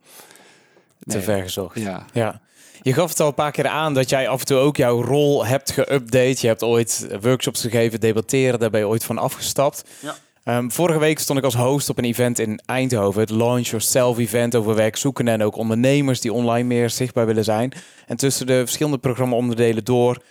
[1.00, 1.80] Te ver gezocht.
[1.80, 2.06] Ja.
[2.14, 2.42] ja.
[2.82, 5.02] Je gaf het al een paar keer aan dat jij af en toe ook jouw
[5.02, 6.40] rol hebt geüpdate.
[6.40, 9.84] Je hebt ooit workshops gegeven, debatteren, daar ben je ooit van afgestapt.
[10.00, 10.58] Ja.
[10.58, 13.22] Um, vorige week stond ik als host op een event in Eindhoven.
[13.22, 17.74] Het Launch Yourself event over werkzoekenden en ook ondernemers die online meer zichtbaar willen zijn.
[18.08, 20.22] En tussen de verschillende programma-onderdelen door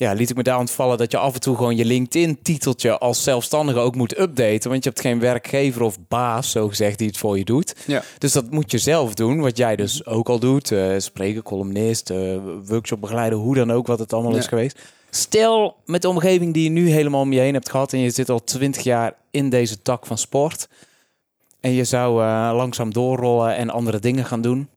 [0.00, 3.22] ja, liet ik me daar ontvallen dat je af en toe gewoon je LinkedIn-titeltje als
[3.22, 4.70] zelfstandige ook moet updaten.
[4.70, 7.74] Want je hebt geen werkgever of baas, zo gezegd, die het voor je doet.
[7.86, 8.02] Ja.
[8.18, 10.70] Dus dat moet je zelf doen, wat jij dus ook al doet.
[10.70, 14.78] Uh, spreken, columnist, uh, workshop begeleiden, hoe dan ook, wat het allemaal is geweest.
[15.10, 18.10] Stel met de omgeving die je nu helemaal om je heen hebt gehad en je
[18.10, 20.68] zit al twintig jaar in deze tak van sport.
[21.60, 24.68] En je zou uh, langzaam doorrollen en andere dingen gaan doen.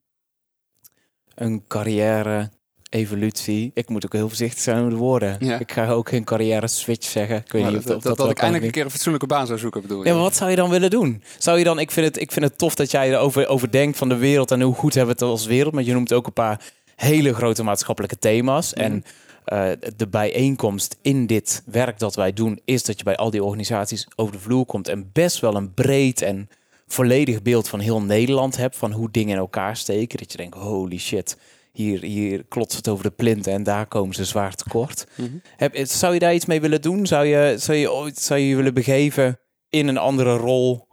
[1.36, 2.50] Een carrière,
[2.94, 3.72] evolutie.
[3.74, 5.36] Ik moet ook heel voorzichtig zijn met de woorden.
[5.40, 5.60] Ja.
[5.60, 7.38] Ik ga ook geen carrière switch zeggen.
[7.38, 9.28] Ik weet Maar niet of dat, dat, dat, wel ik eindelijk een keer een fatsoenlijke
[9.28, 10.08] baan zou zoeken, bedoel je?
[10.08, 11.24] Ja, maar wat zou je dan willen doen?
[11.38, 13.98] Zou je dan, ik vind het, ik vind het tof dat jij erover over denkt
[13.98, 15.74] van de wereld en hoe goed hebben we het als wereld.
[15.74, 18.74] Maar je noemt ook een paar hele grote maatschappelijke thema's.
[18.74, 19.04] En
[19.46, 23.44] eh, de bijeenkomst in dit werk dat wij doen, is dat je bij al die
[23.44, 26.50] organisaties over de vloer komt en best wel een breed en
[26.88, 30.18] volledig beeld van heel Nederland hebt, van hoe dingen in elkaar steken.
[30.18, 31.38] Dat je denkt, holy shit,
[31.74, 35.08] hier, hier klotst het over de plinten en daar komen ze zwaar tekort.
[35.16, 35.38] Mhm.
[35.56, 37.06] Heb, zou je daar iets mee willen doen?
[37.08, 40.88] Zou je, zou je ooit zou je, je willen begeven in een andere rol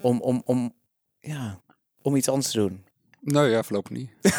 [0.00, 0.74] om, om, om,
[1.20, 1.62] ja,
[2.02, 2.86] om iets anders te doen?
[3.20, 4.10] Nee, ja, voorlopig niet.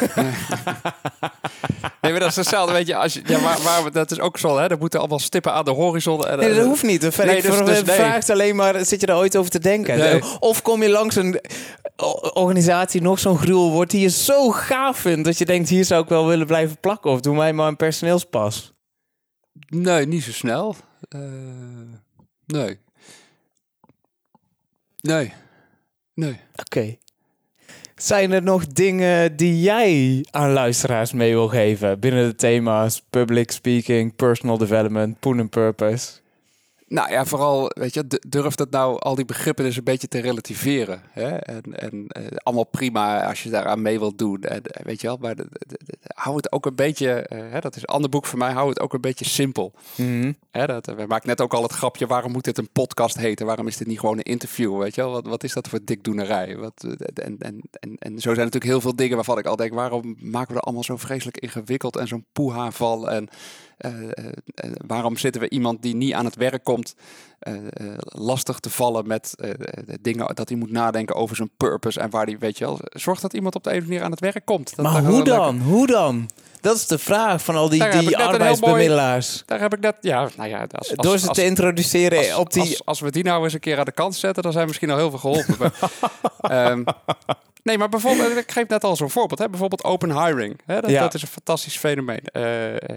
[2.00, 2.96] nee, maar dat is hetzelfde, weet je.
[2.96, 4.66] Als je ja, waar, dat is ook zo, hè.
[4.70, 6.26] Er moeten allemaal stippen aan de horizon.
[6.26, 7.00] En, Nee, dat hoeft niet.
[7.00, 7.96] Dat Nee, dus- dus nee.
[7.96, 9.98] vraagt alleen maar, zit je er ooit over te denken?
[9.98, 10.22] Nee.
[10.38, 11.40] Of kom je langs een
[11.96, 15.84] o- organisatie, nog zo'n gruwel wordt, die je zo gaaf vindt, dat je denkt, hier
[15.84, 17.10] zou ik wel willen blijven plakken.
[17.10, 18.72] Of doe mij maar een personeelspas.
[19.68, 20.76] Nee, niet zo snel.
[21.08, 21.20] Eh,
[22.46, 22.78] nee.
[25.00, 25.32] Nee.
[26.14, 26.40] Nee.
[26.56, 26.96] Oké.
[28.00, 33.50] Zijn er nog dingen die jij aan luisteraars mee wil geven binnen de thema's public
[33.50, 36.19] speaking, personal development, poen en purpose?
[36.90, 40.18] Nou ja, vooral, weet je, durf dat nou al die begrippen dus een beetje te
[40.20, 41.02] relativeren.
[41.10, 41.28] Hè?
[41.36, 44.42] En, en eh, allemaal prima als je daaraan mee wilt doen.
[44.42, 47.38] En, eh, weet je wel, maar de- de- de- hou het ook een beetje, eh,
[47.50, 49.72] hè, dat is een ander boek voor mij, hou het ook een beetje simpel.
[49.96, 50.32] Mhm.
[50.50, 53.46] Hè, dat, we maken net ook al het grapje, waarom moet dit een podcast heten?
[53.46, 54.78] Waarom is dit niet gewoon een interview?
[54.78, 56.56] Weet je wel, wat, wat is dat voor dikdoenerij?
[56.56, 59.74] Wat, en, en, en, en zo zijn natuurlijk heel veel dingen waarvan ik al denk,
[59.74, 63.08] waarom maken we er allemaal zo vreselijk ingewikkeld en zo'n poeha van?
[63.08, 63.28] En
[64.86, 66.94] waarom zitten we iemand die niet aan het werk komt
[67.38, 67.62] eh, eh,
[67.98, 69.56] lastig te vallen met eh, eh,
[70.00, 73.20] dingen dat hij moet nadenken over zijn purpose en waar die, weet je wel, zorg
[73.20, 74.76] dat iemand op de een of andere manier aan het werk komt.
[74.76, 75.58] Dat, Maar hoe dan?
[75.60, 76.28] Hoe dan?
[76.60, 79.42] Dat is de vraag van al die, Daar die arbeidsbemiddelaars.
[79.46, 82.34] Daar heb ik net, ja, nou ja, als, als, Door ze als- te introduceren als,
[82.34, 82.78] op die...
[82.84, 84.90] als, we die nou eens een keer aan de kant zetten, dan zijn we misschien
[84.90, 85.72] al heel veel geholpen.
[86.40, 86.82] Ehm,
[87.62, 89.38] nee, maar bijvoorbeeld, ik geef net al zo'n voorbeeld.
[89.38, 89.48] Hè?
[89.48, 90.60] Bijvoorbeeld open hiring.
[90.66, 90.80] Hè?
[90.80, 91.00] Dat, Ja.
[91.00, 92.20] dat is een fantastisch fenomeen.
[92.24, 92.42] Eh,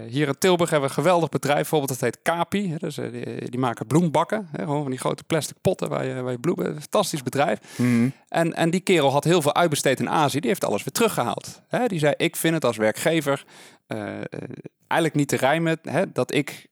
[0.08, 2.70] hier in Tilburg hebben we een geweldig bedrijf, bijvoorbeeld dat heet Capi.
[2.70, 2.76] Hè?
[2.76, 4.64] Dus, die, die maken bloembakken, hè?
[4.64, 6.80] gewoon van die grote plastic potten waar je, waar je bloemen...
[6.80, 7.58] Fantastisch bedrijf.
[7.76, 8.08] Mhm.
[8.28, 10.40] En, en die kerel had heel veel uitbesteed in Azië.
[10.40, 11.62] Die heeft alles weer teruggehaald.
[11.68, 11.86] Hè?
[11.86, 13.44] Die zei, ik vind het als werkgever
[13.86, 13.98] eh,
[14.86, 16.66] eigenlijk niet te rijmen hè, dat ik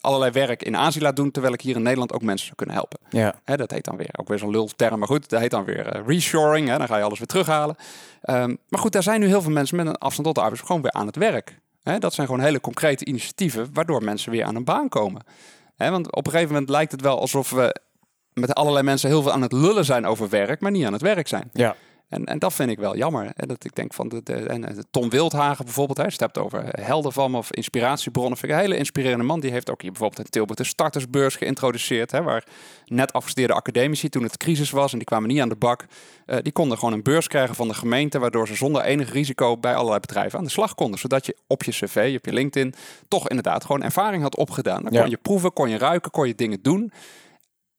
[0.00, 2.74] allerlei werk in Azië laat doen, terwijl ik hier in Nederland ook mensen zou kunnen
[2.74, 2.98] helpen.
[3.10, 3.34] Ja.
[3.44, 5.86] Hè, dat heet dan weer, ook weer zo'n lulterm, maar goed, dat heet dan weer
[5.86, 6.68] eh, reshoring.
[6.68, 7.76] Hè, dan ga je alles weer terughalen.
[8.22, 10.66] Ehm, maar goed, daar zijn nu heel veel mensen met een afstand tot de arbeids
[10.66, 11.58] gewoon weer aan het werk.
[11.82, 15.24] Hè, dat zijn gewoon hele concrete initiatieven, waardoor mensen weer aan een baan komen.
[15.76, 17.80] Hè, want op een gegeven moment lijkt het wel alsof we
[18.32, 21.02] met allerlei mensen heel veel aan het lullen zijn over werk, maar niet aan het
[21.02, 21.50] werk zijn.
[21.52, 21.76] Ja.
[22.12, 23.32] En, en dat vind ik wel jammer.
[23.36, 27.12] En dat ik denk van de, de, en Tom Wildhagen bijvoorbeeld, hij hebt over helden
[27.12, 28.38] van me of inspiratiebronnen.
[28.38, 29.40] Vind ik een hele inspirerende man.
[29.40, 32.10] Die heeft ook hier bijvoorbeeld in Tilburg de startersbeurs geïntroduceerd.
[32.10, 32.44] Hè, waar
[32.86, 35.84] net afgestudeerde academici, toen het crisis was en die kwamen niet aan de bak,
[36.26, 38.18] uh, die konden gewoon een beurs krijgen van de gemeente.
[38.18, 40.98] Waardoor ze zonder enig risico bij allerlei bedrijven aan de slag konden.
[40.98, 42.74] Zodat je op je cv, op je LinkedIn,
[43.08, 44.82] toch inderdaad gewoon ervaring had opgedaan.
[44.82, 46.92] Dan kon je proeven, kon je ruiken, kon je dingen doen.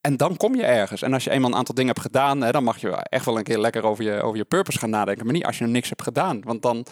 [0.04, 1.02] En dan kom je ergens.
[1.02, 3.38] En als je eenmaal een aantal dingen hebt gedaan, hè, dan mag je echt wel
[3.38, 5.26] een keer lekker over je, over je purpose gaan nadenken.
[5.26, 6.42] Maar niet als je nog niks hebt gedaan.
[6.44, 6.86] Want dan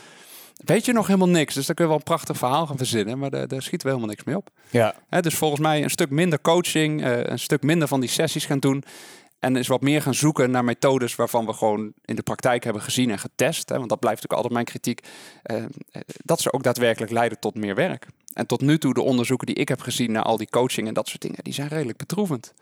[0.55, 1.53] weet je nog helemaal niks.
[1.53, 3.20] Dus dan kun je wel een prachtig verhaal gaan verzinnen.
[3.20, 4.49] Maar daar, daar schiet wel helemaal niks mee op.
[4.70, 4.95] Ja.
[5.09, 8.45] Hè, dus volgens mij een stuk minder coaching, uh, een stuk minder van die sessies
[8.45, 8.84] gaan doen.
[9.39, 12.82] En is wat meer gaan zoeken naar methodes waarvan we gewoon in de praktijk hebben
[12.82, 13.70] gezien en getest.
[13.70, 15.07] Hè, want dat blijft natuurlijk altijd mijn kritiek.
[15.51, 15.64] Uh,
[16.24, 18.07] dat ze ook daadwerkelijk leiden tot meer werk.
[18.34, 20.93] En tot nu toe de onderzoeken die ik heb gezien naar al die coaching en
[20.93, 22.53] dat soort dingen, die zijn redelijk bedroevend.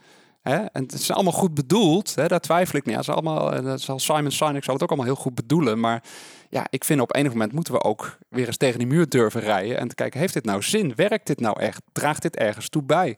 [0.41, 0.55] Hè?
[0.55, 2.27] En het is allemaal goed bedoeld, hè?
[2.27, 3.03] daar twijfel ik niet aan.
[3.05, 5.79] allemaal, eh, dat Simon Sinek zal het ook allemaal heel goed bedoelen.
[5.79, 6.03] Maar
[6.49, 9.41] ja, ik vind op enig moment moeten we ook weer eens tegen die muur durven
[9.41, 9.77] rijden.
[9.77, 10.95] En te kijken, heeft dit nou zin?
[10.95, 11.81] Werkt dit nou echt?
[11.91, 13.17] Draagt dit ergens toe bij?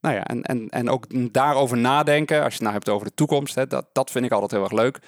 [0.00, 3.14] Nou ja, en, en, en ook daarover nadenken, als je het nou hebt over de
[3.14, 5.00] toekomst, hè, dat, dat vind ik altijd heel erg leuk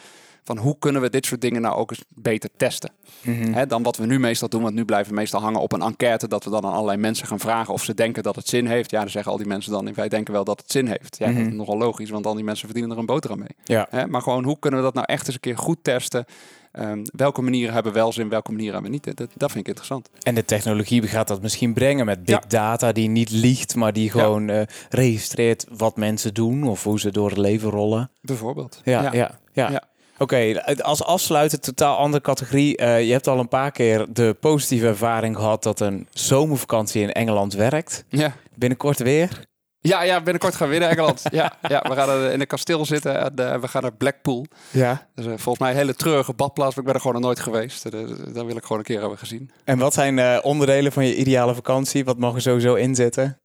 [0.44, 2.90] van hoe kunnen we dit soort dingen nou ook eens beter testen.
[3.22, 3.66] Mhm.
[3.68, 6.28] dan wat we nu meestal doen, want nu blijven we meestal hangen op een enquête
[6.28, 8.90] dat we dan aan allerlei mensen gaan vragen of ze denken dat het zin heeft.
[8.90, 11.16] Ja, dan zeggen al die mensen dan, wij denken wel dat het zin heeft.
[11.18, 11.56] Ja, dat is Mhm.
[11.56, 13.48] nogal logisch, want al die mensen verdienen er een boterham mee.
[13.64, 14.06] Ja.
[14.08, 16.24] maar gewoon, hoe kunnen we dat nou echt eens een keer goed testen?
[16.72, 19.04] Ehm, welke manieren hebben wel zin, welke manieren hebben niet?
[19.04, 20.10] Dat, dat vind ik interessant.
[20.22, 24.10] En de technologie gaat dat misschien brengen met big data die niet liegt, maar die
[24.10, 28.10] gewoon eh, registreert wat mensen doen of hoe ze door het leven rollen.
[28.20, 28.80] Bijvoorbeeld.
[28.84, 29.70] Ja, ja, ja.
[29.70, 29.82] Ja.
[30.18, 32.76] Oké, als afsluiten, totaal andere categorie.
[32.76, 37.12] Eh, je hebt al een paar keer de positieve ervaring gehad dat een zomervakantie in
[37.12, 38.04] Engeland werkt.
[38.08, 38.32] Ja.
[38.54, 39.40] Binnenkort weer.
[39.80, 41.22] Ja, ja, binnenkort gaan we weer naar Engeland.
[41.30, 44.46] ja, ja, we gaan in een kasteel zitten en uh, we gaan naar Blackpool.
[44.70, 45.06] Ja.
[45.14, 47.40] Dus, uh, volgens mij een hele treurige badplaats, maar ik ben er gewoon nog nooit
[47.40, 47.86] geweest.
[47.86, 47.92] Uh,
[48.32, 49.50] daar wil ik gewoon een keer hebben gezien.
[49.64, 52.04] En wat zijn onderdelen van je ideale vakantie?
[52.04, 53.38] Wat mag er sowieso in zitten?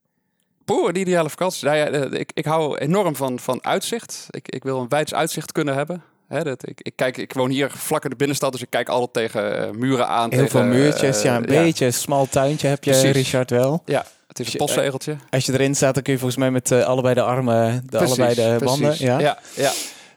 [0.66, 1.66] Poeh, een ideale vakantie.
[1.66, 4.28] Nou ja, ik, ik hou enorm van, van uitzicht.
[4.30, 6.04] Ik, ik wil een wijds uitzicht kunnen hebben.
[6.30, 8.90] Hè, dat, ik, ik, kijk, ik woon hier vlak in de binnenstad, dus ik kijk
[8.90, 10.30] altijd tegen muren aan.
[10.30, 13.12] Heel tegen, veel muurtjes, ja, een beetje een smal tuintje heb je, Precies.
[13.12, 13.82] Richard, wel.
[13.86, 15.16] Ja, het is een postzegeltje.
[15.30, 17.98] Als je erin staat, dan kun je volgens mij met uh, allebei de armen, de
[17.98, 18.80] precies, allebei de precies.
[18.80, 18.96] banden.
[19.06, 19.40] Ja, ja.
[19.56, 19.72] ja.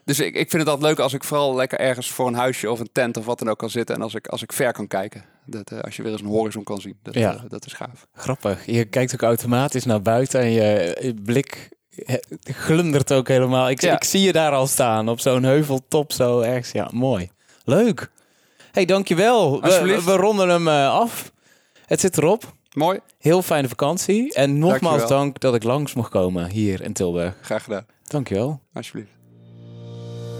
[0.05, 2.71] Dus ik, ik vind het altijd leuk als ik vooral lekker ergens voor een huisje
[2.71, 3.95] of een tent of wat dan ook kan zitten.
[3.95, 5.23] En als ik, als ik ver kan kijken.
[5.45, 6.97] Dat, uh, als je weer eens een horizon kan zien.
[7.01, 7.33] Dat, ja.
[7.33, 8.07] uh, dat is gaaf.
[8.13, 8.65] Grappig.
[8.65, 11.69] Je kijkt ook automatisch naar buiten en je, je blik
[12.43, 13.69] glundert ook helemaal.
[13.69, 13.93] Ik, Ja.
[13.95, 16.71] ik zie je daar al staan op zo'n heuveltop zo ergens.
[16.71, 17.29] Ja, mooi.
[17.65, 18.11] Leuk.
[18.71, 19.61] hey, dankjewel.
[19.61, 21.31] We, we ronden hem eh, af.
[21.85, 22.53] Het zit erop.
[22.73, 24.33] Mooi, Heel fijne vakantie.
[24.33, 25.17] En nogmaals Dankjewel.
[25.17, 27.35] dank dat ik langs mocht komen hier in Tilburg.
[27.41, 27.85] graag gedaan.
[28.03, 28.59] Dankjewel.
[28.73, 29.09] Alsjeblieft.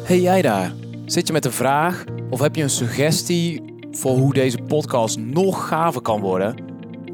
[0.04, 0.74] Hey jij daar,
[1.06, 5.68] zit je met een vraag of heb je een suggestie voor hoe deze podcast nog
[5.68, 6.56] gaver kan worden?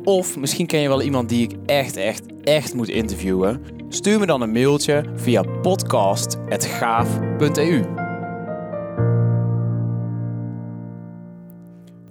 [0.03, 3.61] Of misschien ken je wel iemand die ik echt, echt, echt moet interviewen?
[3.91, 7.83] Stuur me dan een mailtje via podcast.gaaf.eu.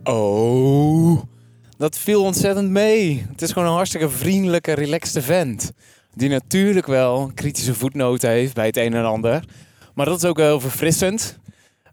[0.05, 1.23] Oh,
[1.77, 3.27] dat viel ontzettend mee.
[3.31, 5.73] Het is gewoon een hartstikke vriendelijke, relaxte vent.
[6.15, 9.45] Die natuurlijk wel kritische voetnoten heeft bij het een en ander.
[9.95, 11.39] Maar dat is ook wel verfrissend.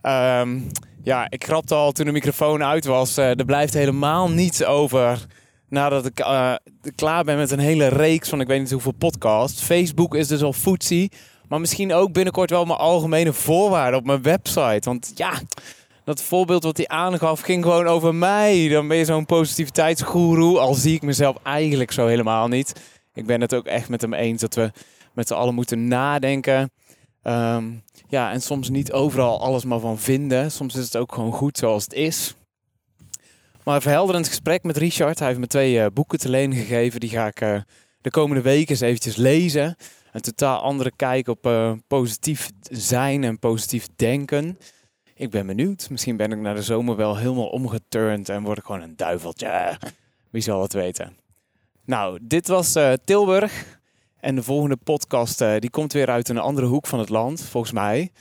[0.01, 0.59] Ehm,
[1.03, 3.17] ja, ik grapte al toen de microfoon uit was.
[3.17, 5.25] eh, er blijft helemaal niets over
[5.69, 6.53] nadat ik eh,
[6.95, 9.61] klaar ben met een hele reeks van ik weet niet hoeveel podcasts.
[9.61, 11.11] Facebook is dus al footsie.
[11.47, 14.89] Maar misschien ook binnenkort wel mijn algemene voorwaarden op mijn website.
[14.89, 15.33] Want ja,
[16.03, 18.67] dat voorbeeld wat hij aangaf ging gewoon over mij.
[18.67, 20.59] Dan ben je zo'n positiviteitsgoeroe.
[20.59, 22.81] Al zie ik mezelf eigenlijk zo helemaal niet.
[23.13, 24.71] Ik ben het ook echt met hem eens dat we
[25.13, 26.71] met z'n allen moeten nadenken.
[27.21, 27.63] Ehm,
[28.07, 30.51] ja, en soms niet overal alles maar van vinden.
[30.51, 32.35] Soms is het ook gewoon goed zoals het is.
[33.65, 35.19] Maar een verhelderend gesprek met Richard.
[35.19, 36.99] Hij heeft me twee eh, boeken te leen gegeven.
[36.99, 37.61] Die ga ik eh,
[38.01, 39.75] de komende weken eens eventjes lezen.
[40.11, 44.57] Een totaal andere kijk op eh, positief zijn en positief denken.
[45.15, 45.89] Ik ben benieuwd.
[45.89, 49.77] Misschien ben ik na de zomer wel helemaal omgeturnd en word ik gewoon een duiveltje.
[50.29, 51.17] Wie zal het weten.
[51.85, 53.79] Nou, dit was Tilburg.
[54.19, 57.73] En de volgende podcast die komt weer uit een andere hoek van het land, volgens
[57.73, 58.11] mij.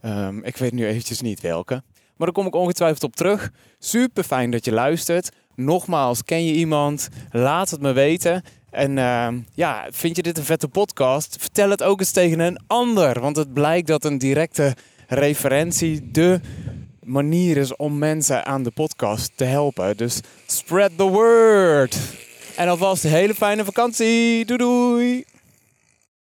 [0.00, 1.82] Ehm, ik weet nu eventjes niet welke.
[2.16, 3.50] Maar daar kom ik ongetwijfeld op terug.
[3.78, 5.30] Super fijn dat je luistert.
[5.54, 7.08] Nogmaals, ken je iemand?
[7.30, 8.42] Laat het me weten.
[8.70, 11.36] En ehm, ja, vind je dit een vette podcast?
[11.40, 13.20] Vertel het ook eens tegen een ander.
[13.20, 14.74] Want het blijkt dat een directe
[15.06, 16.40] referentie de
[17.02, 19.96] manier is om mensen aan de podcast te helpen.
[19.96, 21.98] Dus spread the word.
[22.56, 24.44] En alvast een hele fijne vakantie.
[24.44, 25.24] Doei doei.